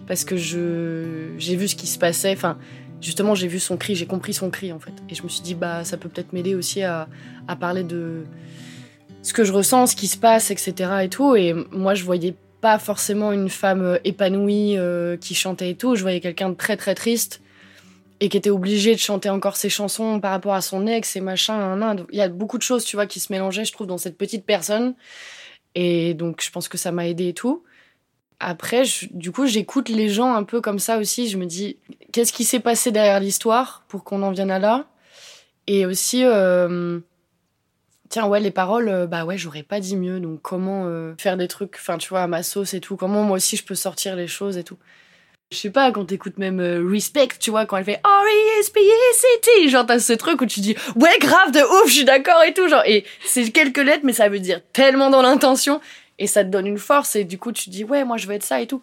Parce 0.08 0.24
que 0.24 0.38
j'ai 0.38 1.56
vu 1.56 1.68
ce 1.68 1.76
qui 1.76 1.88
se 1.88 2.00
passait. 2.00 2.34
Enfin, 2.34 2.58
justement, 3.04 3.36
j'ai 3.36 3.48
vu 3.48 3.60
son 3.60 3.78
cri, 3.78 3.96
j'ai 3.96 4.06
compris 4.06 4.34
son 4.34 4.50
cri 4.50 4.72
en 4.72 4.80
fait. 4.80 4.94
Et 5.10 5.16
je 5.16 5.24
me 5.24 5.28
suis 5.28 5.42
dit, 5.42 5.54
bah, 5.54 5.84
ça 5.84 5.98
peut 5.98 6.10
peut-être 6.10 6.34
m'aider 6.34 6.56
aussi 6.56 6.82
à, 6.84 7.08
parler 7.60 7.84
de 7.84 8.24
ce 9.22 9.34
que 9.34 9.44
je 9.44 9.52
ressens, 9.52 9.88
ce 9.88 9.96
qui 9.96 10.08
se 10.08 10.18
passe, 10.18 10.50
etc. 10.50 10.74
et 11.04 11.10
tout. 11.10 11.36
Et 11.36 11.54
moi, 11.72 11.94
je 11.94 12.04
voyais 12.04 12.36
pas 12.62 12.80
forcément 12.80 13.32
une 13.32 13.50
femme 13.50 13.84
euh, 13.84 13.98
épanouie 14.06 14.78
euh, 14.78 15.18
qui 15.18 15.36
chantait 15.36 15.72
et 15.72 15.76
tout. 15.76 15.96
Je 15.96 16.02
voyais 16.02 16.22
quelqu'un 16.22 16.50
de 16.50 16.56
très 16.56 16.78
très 16.78 16.96
triste 16.96 17.42
et 18.22 18.30
qui 18.30 18.38
était 18.38 18.50
obligé 18.50 18.94
de 18.94 19.00
chanter 19.00 19.30
encore 19.30 19.58
ses 19.58 19.70
chansons 19.70 20.22
par 20.22 20.32
rapport 20.32 20.54
à 20.54 20.62
son 20.62 20.88
ex 20.88 21.18
et 21.18 21.20
machin. 21.20 22.06
Il 22.12 22.18
y 22.18 22.22
a 22.22 22.30
beaucoup 22.30 22.58
de 22.58 22.64
choses, 22.64 22.86
tu 22.86 22.96
vois, 22.96 23.06
qui 23.06 23.20
se 23.20 23.34
mélangeaient, 23.34 23.66
je 23.66 23.74
trouve, 23.74 23.88
dans 23.88 23.98
cette 23.98 24.18
petite 24.18 24.46
personne. 24.46 24.96
Et 25.76 26.14
donc, 26.14 26.42
je 26.42 26.50
pense 26.50 26.70
que 26.70 26.78
ça 26.78 26.94
m'a 26.94 27.08
aidé 27.08 27.30
et 27.30 27.34
tout 27.34 27.64
après, 28.46 28.84
du 29.12 29.32
coup, 29.32 29.46
j'écoute 29.46 29.90
les 29.90 30.10
gens 30.10 30.34
un 30.34 30.44
peu 30.44 30.62
comme 30.62 30.80
ça 30.80 30.98
aussi. 30.98 31.30
Je 31.30 31.38
me 31.38 31.46
dis, 31.46 31.78
qu'est-ce 32.12 32.34
qui 32.34 32.44
s'est 32.44 32.60
passé 32.60 32.92
derrière 32.92 33.20
l'histoire 33.20 33.84
pour 33.88 34.04
qu'on 34.04 34.22
en 34.22 34.32
vienne 34.32 34.52
à 34.52 34.60
là? 34.60 34.86
Et 35.68 35.86
aussi, 35.86 36.24
euh, 36.26 37.00
tiens, 38.10 38.28
ouais, 38.28 38.40
les 38.40 38.52
paroles, 38.52 38.90
euh, 38.90 39.08
bah 39.08 39.26
ouais, 39.26 39.38
j'aurais 39.38 39.64
pas 39.64 39.80
dit 39.80 39.96
mieux. 39.96 40.20
Donc, 40.20 40.42
comment 40.42 40.86
euh, 40.86 41.14
faire 41.18 41.38
des 41.38 41.48
trucs, 41.48 41.76
enfin, 41.76 41.98
tu 41.98 42.10
vois, 42.10 42.22
à 42.22 42.28
ma 42.28 42.44
sauce 42.44 42.74
et 42.74 42.82
tout. 42.82 42.98
Comment 42.98 43.24
moi 43.24 43.38
aussi 43.38 43.56
je 43.56 43.64
peux 43.64 43.76
sortir 43.76 44.16
les 44.16 44.28
choses 44.28 44.58
et 44.58 44.64
tout. 44.64 44.78
Je 45.52 45.58
sais 45.58 45.70
pas, 45.70 45.92
quand 45.92 46.06
t'écoutes 46.06 46.40
même 46.40 46.60
Respect, 46.60 47.30
tu 47.40 47.52
vois, 47.52 47.66
quand 47.66 47.78
elle 47.78 47.86
fait 47.86 48.02
R-E-S-P-E-C-T, 48.04 49.70
genre 49.70 49.86
t'as 49.86 50.00
ce 50.00 50.14
truc 50.14 50.42
où 50.42 50.48
tu 50.48 50.62
dis, 50.62 50.76
ouais, 50.96 51.18
grave, 51.20 51.52
de 51.52 51.60
ouf, 51.60 51.88
je 51.88 51.94
suis 51.94 52.06
d'accord 52.06 52.42
et 52.44 52.54
tout, 52.54 52.68
genre, 52.68 52.82
et 52.88 53.06
c'est 53.24 53.52
quelques 53.52 53.78
lettres, 53.78 54.04
mais 54.04 54.14
ça 54.14 54.30
veut 54.30 54.40
dire 54.40 54.62
tellement 54.74 55.12
dans 55.12 55.22
l'intention. 55.22 55.80
Et 56.20 56.28
ça 56.28 56.44
te 56.44 56.50
donne 56.50 56.68
une 56.68 56.78
force 56.78 57.16
et 57.16 57.24
du 57.24 57.38
coup 57.38 57.52
tu 57.52 57.66
te 57.66 57.70
dis 57.70 57.84
ouais 57.84 58.06
moi 58.06 58.18
je 58.18 58.28
veux 58.28 58.34
être 58.34 58.44
ça 58.44 58.62
et 58.62 58.68
tout. 58.68 58.82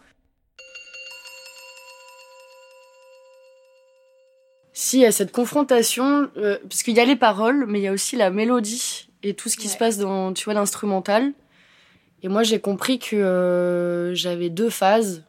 Si 4.72 4.98
il 4.98 5.02
y 5.02 5.06
a 5.06 5.12
cette 5.12 5.30
confrontation, 5.30 6.30
euh, 6.36 6.58
parce 6.62 6.82
qu'il 6.82 6.94
y 6.96 7.00
a 7.00 7.04
les 7.04 7.16
paroles, 7.16 7.66
mais 7.66 7.80
il 7.80 7.82
y 7.82 7.88
a 7.88 7.92
aussi 7.92 8.16
la 8.16 8.30
mélodie 8.30 9.08
et 9.22 9.34
tout 9.34 9.48
ce 9.48 9.56
qui 9.56 9.68
se 9.68 9.76
passe 9.76 9.98
dans 9.98 10.32
tu 10.32 10.44
vois 10.44 10.54
l'instrumental. 10.54 11.32
Et 12.22 12.28
moi 12.28 12.42
j'ai 12.42 12.60
compris 12.60 12.98
que 12.98 13.16
euh, 13.16 14.14
j'avais 14.14 14.48
deux 14.48 14.70
phases. 14.70 15.24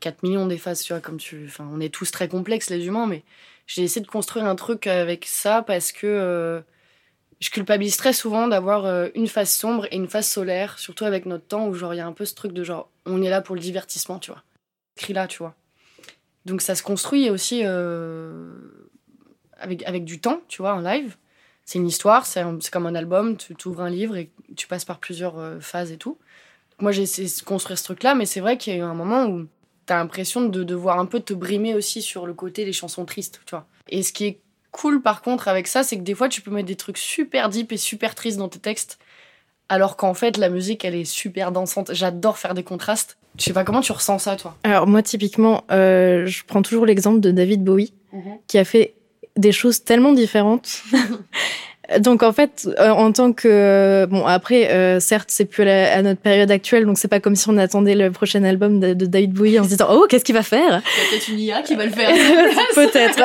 4 0.00 0.22
millions 0.22 0.46
des 0.46 0.58
phases, 0.58 0.82
tu 0.82 0.92
vois, 0.92 1.00
comme 1.00 1.16
tu. 1.16 1.44
Enfin, 1.46 1.68
on 1.72 1.80
est 1.80 1.92
tous 1.92 2.10
très 2.10 2.28
complexes, 2.28 2.70
les 2.70 2.86
humains, 2.86 3.06
mais 3.06 3.24
j'ai 3.66 3.82
essayé 3.82 4.00
de 4.04 4.10
construire 4.10 4.46
un 4.46 4.54
truc 4.54 4.86
avec 4.86 5.26
ça 5.26 5.62
parce 5.62 5.92
que 5.92 6.06
euh, 6.06 6.60
je 7.40 7.50
culpabilise 7.50 7.96
très 7.96 8.12
souvent 8.12 8.48
d'avoir 8.48 8.86
euh, 8.86 9.08
une 9.14 9.28
face 9.28 9.54
sombre 9.54 9.86
et 9.90 9.96
une 9.96 10.08
face 10.08 10.30
solaire, 10.30 10.78
surtout 10.78 11.04
avec 11.04 11.26
notre 11.26 11.46
temps 11.46 11.68
où 11.68 11.74
genre 11.74 11.92
il 11.92 11.98
y 11.98 12.00
a 12.00 12.06
un 12.06 12.12
peu 12.12 12.24
ce 12.24 12.34
truc 12.34 12.52
de 12.52 12.64
genre 12.64 12.90
on 13.04 13.22
est 13.22 13.28
là 13.28 13.42
pour 13.42 13.54
le 13.54 13.60
divertissement, 13.60 14.18
tu 14.18 14.30
vois. 14.30 14.42
Écrit 14.96 15.12
là, 15.12 15.26
tu 15.26 15.38
vois. 15.38 15.54
Donc 16.46 16.62
ça 16.62 16.74
se 16.74 16.82
construit 16.82 17.28
aussi 17.28 17.62
euh, 17.64 18.52
avec, 19.58 19.82
avec 19.84 20.04
du 20.04 20.20
temps, 20.20 20.40
tu 20.48 20.62
vois, 20.62 20.74
en 20.74 20.80
live. 20.80 21.16
C'est 21.64 21.78
une 21.78 21.88
histoire, 21.88 22.24
c'est 22.26 22.44
comme 22.70 22.86
un 22.86 22.94
album, 22.94 23.36
tu 23.36 23.54
ouvres 23.66 23.82
un 23.82 23.90
livre 23.90 24.16
et 24.16 24.30
tu 24.56 24.68
passes 24.68 24.84
par 24.84 24.98
plusieurs 24.98 25.38
euh, 25.38 25.60
phases 25.60 25.90
et 25.90 25.98
tout. 25.98 26.16
moi 26.78 26.92
j'ai 26.92 27.02
essayé 27.02 27.28
de 27.28 27.44
construire 27.44 27.78
ce 27.78 27.84
truc-là, 27.84 28.14
mais 28.14 28.24
c'est 28.24 28.40
vrai 28.40 28.56
qu'il 28.56 28.72
y 28.72 28.76
a 28.76 28.78
eu 28.78 28.82
un 28.82 28.94
moment 28.94 29.26
où 29.26 29.48
t'as 29.84 29.96
l'impression 29.96 30.48
de 30.48 30.62
devoir 30.62 30.98
un 31.00 31.06
peu 31.06 31.20
te 31.20 31.34
brimer 31.34 31.74
aussi 31.74 32.02
sur 32.02 32.26
le 32.26 32.34
côté 32.34 32.64
des 32.64 32.72
chansons 32.72 33.04
tristes, 33.04 33.40
tu 33.46 33.50
vois. 33.50 33.66
Et 33.88 34.02
ce 34.02 34.12
qui 34.12 34.26
est 34.26 34.40
cool 34.76 35.00
par 35.00 35.22
contre 35.22 35.48
avec 35.48 35.66
ça, 35.66 35.82
c'est 35.82 35.96
que 35.96 36.02
des 36.02 36.14
fois 36.14 36.28
tu 36.28 36.40
peux 36.40 36.50
mettre 36.50 36.68
des 36.68 36.76
trucs 36.76 36.98
super 36.98 37.48
deep 37.48 37.72
et 37.72 37.76
super 37.76 38.14
tristes 38.14 38.38
dans 38.38 38.48
tes 38.48 38.58
textes 38.58 38.98
alors 39.68 39.96
qu'en 39.96 40.14
fait 40.14 40.36
la 40.36 40.48
musique 40.48 40.84
elle 40.84 40.94
est 40.94 41.04
super 41.04 41.50
dansante. 41.50 41.92
J'adore 41.92 42.38
faire 42.38 42.54
des 42.54 42.62
contrastes. 42.62 43.16
Je 43.38 43.44
sais 43.44 43.52
pas 43.52 43.64
comment 43.64 43.80
tu 43.80 43.92
ressens 43.92 44.20
ça 44.20 44.36
toi. 44.36 44.56
Alors 44.62 44.86
moi 44.86 45.02
typiquement, 45.02 45.64
euh, 45.70 46.26
je 46.26 46.44
prends 46.44 46.62
toujours 46.62 46.86
l'exemple 46.86 47.20
de 47.20 47.30
David 47.30 47.64
Bowie 47.64 47.92
qui 48.46 48.56
a 48.56 48.64
fait 48.64 48.94
des 49.36 49.52
choses 49.52 49.84
tellement 49.84 50.12
différentes. 50.12 50.82
donc 52.00 52.22
en 52.22 52.32
fait, 52.32 52.68
euh, 52.80 52.90
en 52.90 53.12
tant 53.12 53.32
que 53.32 53.46
euh, 53.48 54.06
bon 54.06 54.24
après, 54.26 54.70
euh, 54.70 54.98
certes 55.00 55.28
c'est 55.30 55.44
plus 55.44 55.68
à, 55.68 56.02
notre 56.02 56.20
période 56.20 56.50
actuelle, 56.50 56.84
donc 56.86 56.98
c'est 56.98 57.08
pas 57.08 57.20
comme 57.20 57.36
si 57.36 57.48
on 57.48 57.56
attendait 57.58 57.94
le 57.94 58.10
prochain 58.10 58.42
album 58.44 58.80
de, 58.80 58.92
de 58.94 59.06
David 59.06 59.32
Bowie 59.32 59.58
en 59.60 59.64
se 59.64 59.68
disant 59.68 59.86
oh 59.90 60.06
qu'est-ce 60.08 60.24
qu'il 60.24 60.34
va 60.34 60.42
faire? 60.42 60.68
Il 60.68 60.72
y 60.72 60.74
a 61.06 61.10
peut-être 61.10 61.28
une 61.28 61.38
IA 61.40 61.62
qui 61.62 61.74
va 61.76 61.84
le 61.84 61.92
faire. 61.92 62.10
Peut-être. 62.74 63.20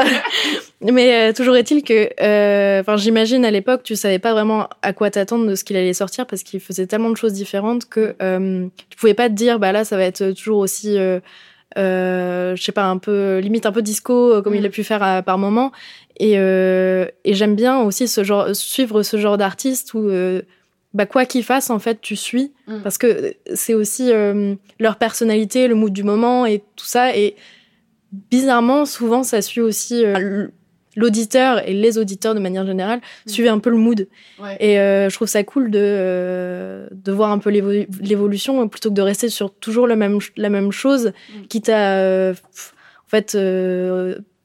Mais 0.82 1.30
euh, 1.30 1.34
toujours 1.34 1.56
est-il 1.58 1.84
que, 1.84 2.10
euh, 2.22 2.82
enfin, 2.82 2.98
j'imagine 2.98 3.46
à 3.46 3.52
l'époque, 3.52 3.82
tu 3.84 3.96
savais 3.96 4.20
pas 4.20 4.34
vraiment 4.34 4.68
à 4.82 4.94
quoi 4.94 5.10
t'attendre 5.12 5.48
de 5.48 5.56
ce 5.56 5.64
qu'il 5.64 5.76
allait 5.78 5.94
sortir 5.94 6.26
parce 6.26 6.44
qu'il 6.44 6.60
faisait 6.60 6.88
tellement 6.88 7.10
de 7.10 7.18
choses 7.18 7.34
différentes 7.34 7.88
que 7.90 8.16
euh, 8.22 8.66
tu 8.90 8.98
pouvais 8.98 9.14
pas 9.14 9.30
te 9.30 9.34
dire, 9.34 9.60
bah 9.60 9.72
là, 9.72 9.86
ça 9.86 9.98
va 9.98 10.04
être 10.04 10.32
toujours 10.32 10.60
aussi, 10.60 10.98
euh, 10.98 12.56
je 12.56 12.62
sais 12.62 12.72
pas, 12.72 12.86
un 12.86 12.98
peu 12.98 13.40
limite 13.40 13.66
un 13.66 13.72
peu 13.72 13.82
disco 13.82 14.42
comme 14.42 14.56
il 14.56 14.62
Mm. 14.64 14.66
a 14.66 14.70
pu 14.70 14.84
faire 14.84 15.04
à- 15.04 15.22
par 15.22 15.38
moment. 15.38 15.72
Et, 16.24 16.34
euh, 16.38 17.06
et 17.26 17.34
j'aime 17.34 17.56
bien 17.56 17.80
aussi 17.82 18.08
ce 18.08 18.24
genre, 18.24 18.56
suivre 18.56 19.02
ce 19.02 19.18
genre 19.18 19.38
d'artiste 19.38 19.94
où, 19.96 20.00
euh, 20.08 20.42
bah 20.94 21.06
quoi 21.08 21.26
qu'ils 21.26 21.44
fassent, 21.44 21.70
en 21.72 21.80
fait, 21.80 22.00
tu 22.02 22.16
suis 22.16 22.52
Mm. 22.68 22.82
parce 22.84 22.98
que 22.98 23.34
c'est 23.56 23.74
aussi 23.74 24.12
euh, 24.12 24.54
leur 24.80 24.98
personnalité, 24.98 25.68
le 25.68 25.74
mood 25.76 25.92
du 25.94 26.04
moment 26.04 26.46
et 26.46 26.60
tout 26.76 26.86
ça. 26.86 27.16
Et 27.18 27.36
bizarrement, 28.30 28.86
souvent, 28.86 29.24
ça 29.24 29.42
suit 29.42 29.62
aussi 29.62 30.04
l'auditeur 30.98 31.68
et 31.68 31.74
les 31.74 31.98
auditeurs 31.98 32.36
de 32.36 32.40
manière 32.42 32.66
générale 32.68 33.00
Mm. 33.26 33.30
suivent 33.30 33.48
un 33.48 33.60
peu 33.60 33.70
le 33.70 33.78
mood. 33.78 34.08
Ouais. 34.42 34.58
Et 34.60 34.80
euh, 34.80 35.10
je 35.10 35.16
trouve 35.16 35.28
ça 35.30 35.44
cool 35.44 35.72
de, 35.72 35.80
euh, 35.82 36.88
de 36.92 37.12
voir 37.14 37.32
un 37.32 37.40
peu 37.40 37.50
l'évo- 37.50 37.86
l'évolution 38.02 38.68
plutôt 38.68 38.90
que 38.90 38.96
de 38.96 39.02
rester 39.02 39.30
sur 39.30 39.54
toujours 39.54 39.88
le 39.88 39.96
même, 39.96 40.20
la 40.36 40.50
même 40.50 40.72
chose, 40.72 41.14
Mm. 41.30 41.48
quitte 41.48 41.70
à, 41.70 41.98
euh, 42.00 42.34
en 42.34 43.10
fait, 43.10 43.36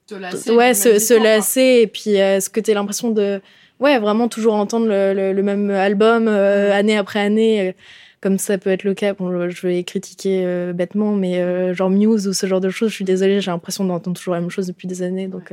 Te 0.06 0.14
lasser 0.14 0.50
ouais, 0.52 0.74
se, 0.74 0.98
se 0.98 1.14
lasser 1.14 1.80
et 1.82 1.86
puis 1.86 2.20
euh, 2.20 2.38
ce 2.40 2.48
que 2.48 2.60
tu 2.60 2.72
l'impression 2.72 3.10
de, 3.10 3.40
ouais, 3.80 3.98
vraiment 3.98 4.28
toujours 4.28 4.54
entendre 4.54 4.86
le, 4.86 5.12
le, 5.12 5.32
le 5.32 5.42
même 5.42 5.70
album 5.70 6.28
euh, 6.28 6.72
année 6.72 6.96
après 6.96 7.20
année. 7.20 7.68
euh, 7.68 7.72
comme 8.20 8.38
ça 8.38 8.56
peut 8.58 8.70
être 8.70 8.84
le 8.84 8.94
cas, 8.94 9.12
bon, 9.14 9.48
je 9.50 9.66
vais 9.66 9.84
critiquer 9.84 10.42
euh, 10.46 10.72
bêtement, 10.72 11.12
mais 11.12 11.74
genre 11.74 11.90
Muse 11.90 12.26
ou 12.26 12.32
ce 12.32 12.46
genre 12.46 12.60
de 12.60 12.70
choses, 12.70 12.90
je 12.90 12.94
suis 12.94 13.04
désolée, 13.04 13.40
j'ai 13.40 13.50
l'impression 13.50 13.84
d'entendre 13.84 14.16
toujours 14.16 14.34
la 14.34 14.40
même 14.40 14.50
chose 14.50 14.66
depuis 14.66 14.88
des 14.88 15.02
années. 15.02 15.28
Donc, 15.28 15.52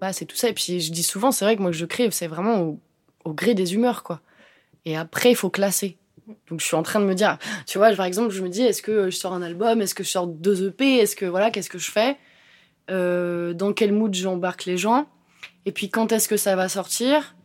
Bah, 0.00 0.12
c'est 0.12 0.24
tout 0.24 0.36
ça. 0.36 0.48
Et 0.48 0.52
puis 0.54 0.80
je 0.80 0.90
dis 0.92 1.02
souvent, 1.02 1.30
c'est 1.30 1.44
vrai 1.44 1.56
que 1.56 1.62
moi 1.62 1.70
que 1.70 1.76
je 1.76 1.84
crée, 1.84 2.10
c'est 2.10 2.26
vraiment 2.26 2.60
au, 2.62 2.80
au 3.24 3.34
gré 3.34 3.54
des 3.54 3.74
humeurs, 3.74 4.02
quoi. 4.02 4.20
Et 4.86 4.96
après, 4.96 5.30
il 5.30 5.36
faut 5.36 5.50
classer. 5.50 5.98
Donc 6.48 6.60
je 6.60 6.66
suis 6.66 6.76
en 6.76 6.82
train 6.82 7.00
de 7.00 7.04
me 7.04 7.14
dire, 7.14 7.38
tu 7.66 7.78
vois, 7.78 7.90
par 7.94 8.06
exemple, 8.06 8.30
je 8.30 8.42
me 8.42 8.48
dis, 8.48 8.62
est-ce 8.62 8.82
que 8.82 9.10
je 9.10 9.16
sors 9.16 9.32
un 9.32 9.42
album, 9.42 9.80
est-ce 9.82 9.94
que 9.94 10.04
je 10.04 10.10
sors 10.10 10.26
deux 10.26 10.68
EP, 10.68 10.98
est-ce 10.98 11.16
que 11.16 11.26
voilà, 11.26 11.50
qu'est-ce 11.50 11.70
que 11.70 11.78
je 11.78 11.90
fais, 11.90 12.16
Euh, 12.90 13.52
dans 13.54 13.72
quel 13.72 13.92
mood 13.92 14.12
j'embarque 14.12 14.64
les 14.64 14.76
gens, 14.76 15.06
et 15.64 15.70
puis 15.72 15.90
quand 15.90 16.10
est-ce 16.12 16.28
que 16.28 16.36
ça 16.36 16.56
va 16.56 16.68
sortir? 16.68 17.36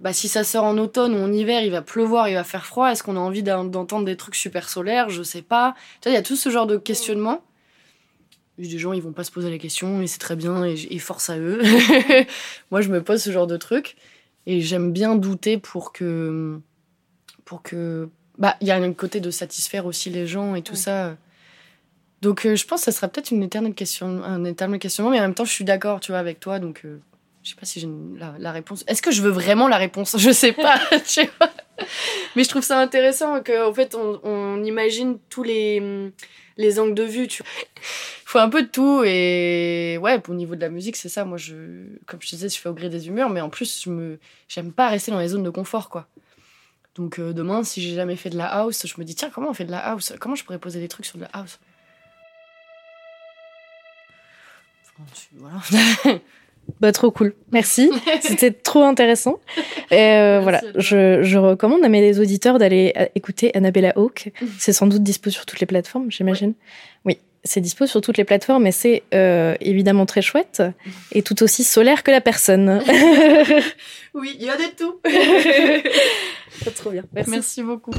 Bah, 0.00 0.12
si 0.12 0.28
ça 0.28 0.44
sort 0.44 0.64
en 0.64 0.76
automne 0.76 1.14
ou 1.14 1.18
en 1.18 1.32
hiver, 1.32 1.62
il 1.62 1.70
va 1.70 1.80
pleuvoir, 1.80 2.28
il 2.28 2.34
va 2.34 2.44
faire 2.44 2.66
froid. 2.66 2.88
Est-ce 2.90 3.02
qu'on 3.02 3.16
a 3.16 3.20
envie 3.20 3.42
d'en- 3.42 3.64
d'entendre 3.64 4.04
des 4.04 4.16
trucs 4.16 4.34
super 4.34 4.68
solaires? 4.68 5.08
Je 5.08 5.22
sais 5.22 5.40
pas. 5.40 5.74
Tu 6.02 6.08
vois, 6.08 6.12
il 6.12 6.14
y 6.14 6.18
a 6.18 6.22
tout 6.22 6.36
ce 6.36 6.50
genre 6.50 6.66
de 6.66 6.76
questionnement. 6.76 7.42
Des 8.58 8.78
gens, 8.78 8.92
ils 8.92 9.00
vont 9.00 9.12
pas 9.12 9.24
se 9.24 9.30
poser 9.30 9.50
la 9.50 9.56
question 9.58 10.02
et 10.02 10.06
c'est 10.06 10.18
très 10.18 10.36
bien 10.36 10.64
et, 10.64 10.74
et 10.90 10.98
force 10.98 11.30
à 11.30 11.38
eux. 11.38 11.62
Moi, 12.70 12.82
je 12.82 12.88
me 12.90 13.02
pose 13.02 13.22
ce 13.22 13.30
genre 13.30 13.46
de 13.46 13.56
trucs 13.56 13.96
et 14.46 14.60
j'aime 14.60 14.92
bien 14.92 15.14
douter 15.16 15.56
pour 15.56 15.92
que, 15.92 16.60
pour 17.44 17.62
que, 17.62 18.08
bah, 18.38 18.56
il 18.60 18.66
y 18.68 18.70
a 18.70 18.76
un 18.76 18.92
côté 18.92 19.20
de 19.20 19.30
satisfaire 19.30 19.86
aussi 19.86 20.10
les 20.10 20.26
gens 20.26 20.54
et 20.54 20.62
tout 20.62 20.72
Ouais. 20.72 20.78
ça. 20.78 21.16
Donc, 22.22 22.46
euh, 22.46 22.56
je 22.56 22.64
pense 22.66 22.80
que 22.80 22.84
ça 22.86 22.92
sera 22.92 23.08
peut-être 23.08 23.30
une 23.30 23.42
éternelle 23.42 23.74
question, 23.74 24.22
un 24.24 24.44
éternel 24.44 24.80
questionnement, 24.80 25.10
mais 25.10 25.18
en 25.18 25.22
même 25.22 25.34
temps, 25.34 25.44
je 25.44 25.52
suis 25.52 25.64
d'accord, 25.64 26.00
tu 26.00 26.12
vois, 26.12 26.18
avec 26.18 26.40
toi. 26.40 26.58
Donc, 26.58 26.80
euh, 26.84 26.98
je 27.42 27.50
sais 27.50 27.56
pas 27.56 27.66
si 27.66 27.80
j'ai 27.80 27.88
la, 28.18 28.34
la 28.38 28.50
réponse. 28.52 28.82
Est-ce 28.86 29.02
que 29.02 29.10
je 29.10 29.20
veux 29.20 29.30
vraiment 29.30 29.68
la 29.68 29.76
réponse? 29.76 30.16
Je 30.18 30.30
sais 30.30 30.52
pas, 30.52 30.80
tu 31.06 31.20
vois. 31.38 31.50
Mais 32.36 32.44
je 32.44 32.48
trouve 32.48 32.62
ça 32.62 32.78
intéressant 32.80 33.42
qu'en 33.42 33.74
fait, 33.74 33.94
on, 33.94 34.20
on 34.22 34.62
imagine 34.64 35.18
tous 35.28 35.42
les, 35.42 36.10
les 36.56 36.78
angles 36.78 36.94
de 36.94 37.02
vue, 37.02 37.28
tu 37.28 37.42
vois. 37.42 37.52
Faut 38.24 38.38
un 38.38 38.48
peu 38.48 38.62
de 38.62 38.68
tout 38.68 39.02
et 39.04 39.98
ouais, 40.00 40.20
au 40.28 40.34
niveau 40.34 40.54
de 40.56 40.60
la 40.62 40.70
musique, 40.70 40.96
c'est 40.96 41.08
ça. 41.10 41.24
Moi, 41.26 41.36
je, 41.36 41.54
comme 42.06 42.22
je 42.22 42.30
te 42.30 42.36
disais, 42.36 42.48
je 42.48 42.58
fais 42.58 42.68
au 42.70 42.74
gré 42.74 42.88
des 42.88 43.06
humeurs, 43.08 43.28
mais 43.28 43.40
en 43.42 43.50
plus, 43.50 43.82
je 43.84 43.90
me, 43.90 44.18
j'aime 44.48 44.72
pas 44.72 44.88
rester 44.88 45.10
dans 45.10 45.18
les 45.20 45.28
zones 45.28 45.42
de 45.42 45.50
confort, 45.50 45.90
quoi. 45.90 46.06
Donc 46.94 47.18
euh, 47.18 47.32
demain, 47.32 47.64
si 47.64 47.82
j'ai 47.82 47.94
jamais 47.94 48.16
fait 48.16 48.30
de 48.30 48.36
la 48.38 48.46
house, 48.46 48.86
je 48.86 48.94
me 49.00 49.04
dis 49.04 49.14
tiens, 49.14 49.30
comment 49.34 49.50
on 49.50 49.54
fait 49.54 49.64
de 49.64 49.70
la 49.72 49.78
house? 49.78 50.12
Comment 50.20 50.34
je 50.36 50.44
pourrais 50.44 50.58
poser 50.58 50.80
des 50.80 50.88
trucs 50.88 51.06
sur 51.06 51.16
de 51.18 51.22
la 51.22 51.30
house? 51.32 51.58
Enfin, 54.98 55.04
je- 55.14 55.38
Voilà. 55.38 56.18
bah, 56.80 56.92
trop 56.92 57.10
cool. 57.10 57.34
Merci. 57.52 57.90
C'était 58.20 58.52
trop 58.52 58.84
intéressant. 58.84 59.40
Et 59.90 59.96
euh, 59.98 60.40
voilà, 60.40 60.60
je, 60.76 61.22
je 61.22 61.38
recommande 61.38 61.84
à 61.84 61.88
mes 61.88 62.18
auditeurs 62.20 62.58
d'aller 62.58 62.92
euh, 62.96 63.06
écouter 63.14 63.54
Annabella 63.56 63.92
Hawk. 63.96 64.30
C'est 64.58 64.72
sans 64.72 64.86
doute 64.86 65.02
dispo 65.02 65.30
sur 65.30 65.46
toutes 65.46 65.60
les 65.60 65.66
plateformes, 65.66 66.10
j'imagine. 66.12 66.54
Oui, 67.04 67.18
c'est 67.44 67.60
dispo 67.60 67.86
sur 67.86 68.00
toutes 68.00 68.16
les 68.16 68.24
plateformes 68.24 68.66
et 68.66 68.72
c'est 68.72 69.02
euh, 69.12 69.54
évidemment 69.60 70.06
très 70.06 70.22
chouette 70.22 70.62
et 71.12 71.22
tout 71.22 71.42
aussi 71.42 71.62
solaire 71.62 72.02
que 72.02 72.10
la 72.10 72.22
personne. 72.22 72.82
oui, 74.14 74.36
il 74.40 74.46
y 74.46 74.50
a 74.50 74.56
de 74.56 74.62
tout. 74.76 75.00
trop 76.74 76.90
bien. 76.90 77.04
Merci. 77.12 77.30
Merci 77.30 77.62
beaucoup. 77.62 77.92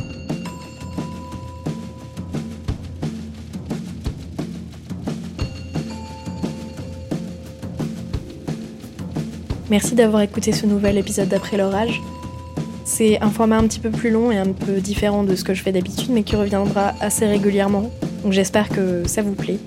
Merci 9.70 9.96
d'avoir 9.96 10.22
écouté 10.22 10.52
ce 10.52 10.66
nouvel 10.66 10.98
épisode 10.98 11.28
d'Après 11.28 11.58
l'orage. 11.58 12.02
C'est 12.84 13.20
un 13.22 13.32
format 13.32 13.58
un 13.58 13.68
petit 13.68 13.80
peu 13.80 13.90
plus 13.90 14.12
long 14.12 14.32
et 14.32 14.38
un 14.38 14.54
peu 14.54 14.74
différent 14.74 15.24
de 15.24 15.36
ce 15.36 15.44
que 15.44 15.56
je 15.56 15.64
fais 15.64 15.72
d'habitude, 15.72 16.12
mais 16.12 16.22
qui 16.22 16.36
reviendra 16.36 16.94
assez 17.02 17.26
régulièrement. 17.26 17.92
Donc 18.26 18.34
j'espère 18.34 18.70
que 18.70 19.08
ça 19.08 19.22
vous 19.22 19.36
plaît. 19.36 19.60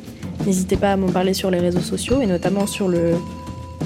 N'hésitez 0.44 0.76
pas 0.76 0.92
à 0.92 0.96
m'en 0.96 1.10
parler 1.10 1.32
sur 1.32 1.48
les 1.48 1.60
réseaux 1.60 1.78
sociaux 1.78 2.20
et 2.20 2.26
notamment 2.26 2.66
sur 2.66 2.88
le 2.88 3.14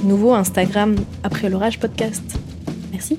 nouveau 0.02 0.32
Instagram 0.32 0.96
Après 1.22 1.50
l'orage 1.50 1.78
podcast. 1.78 2.22
Merci. 2.90 3.18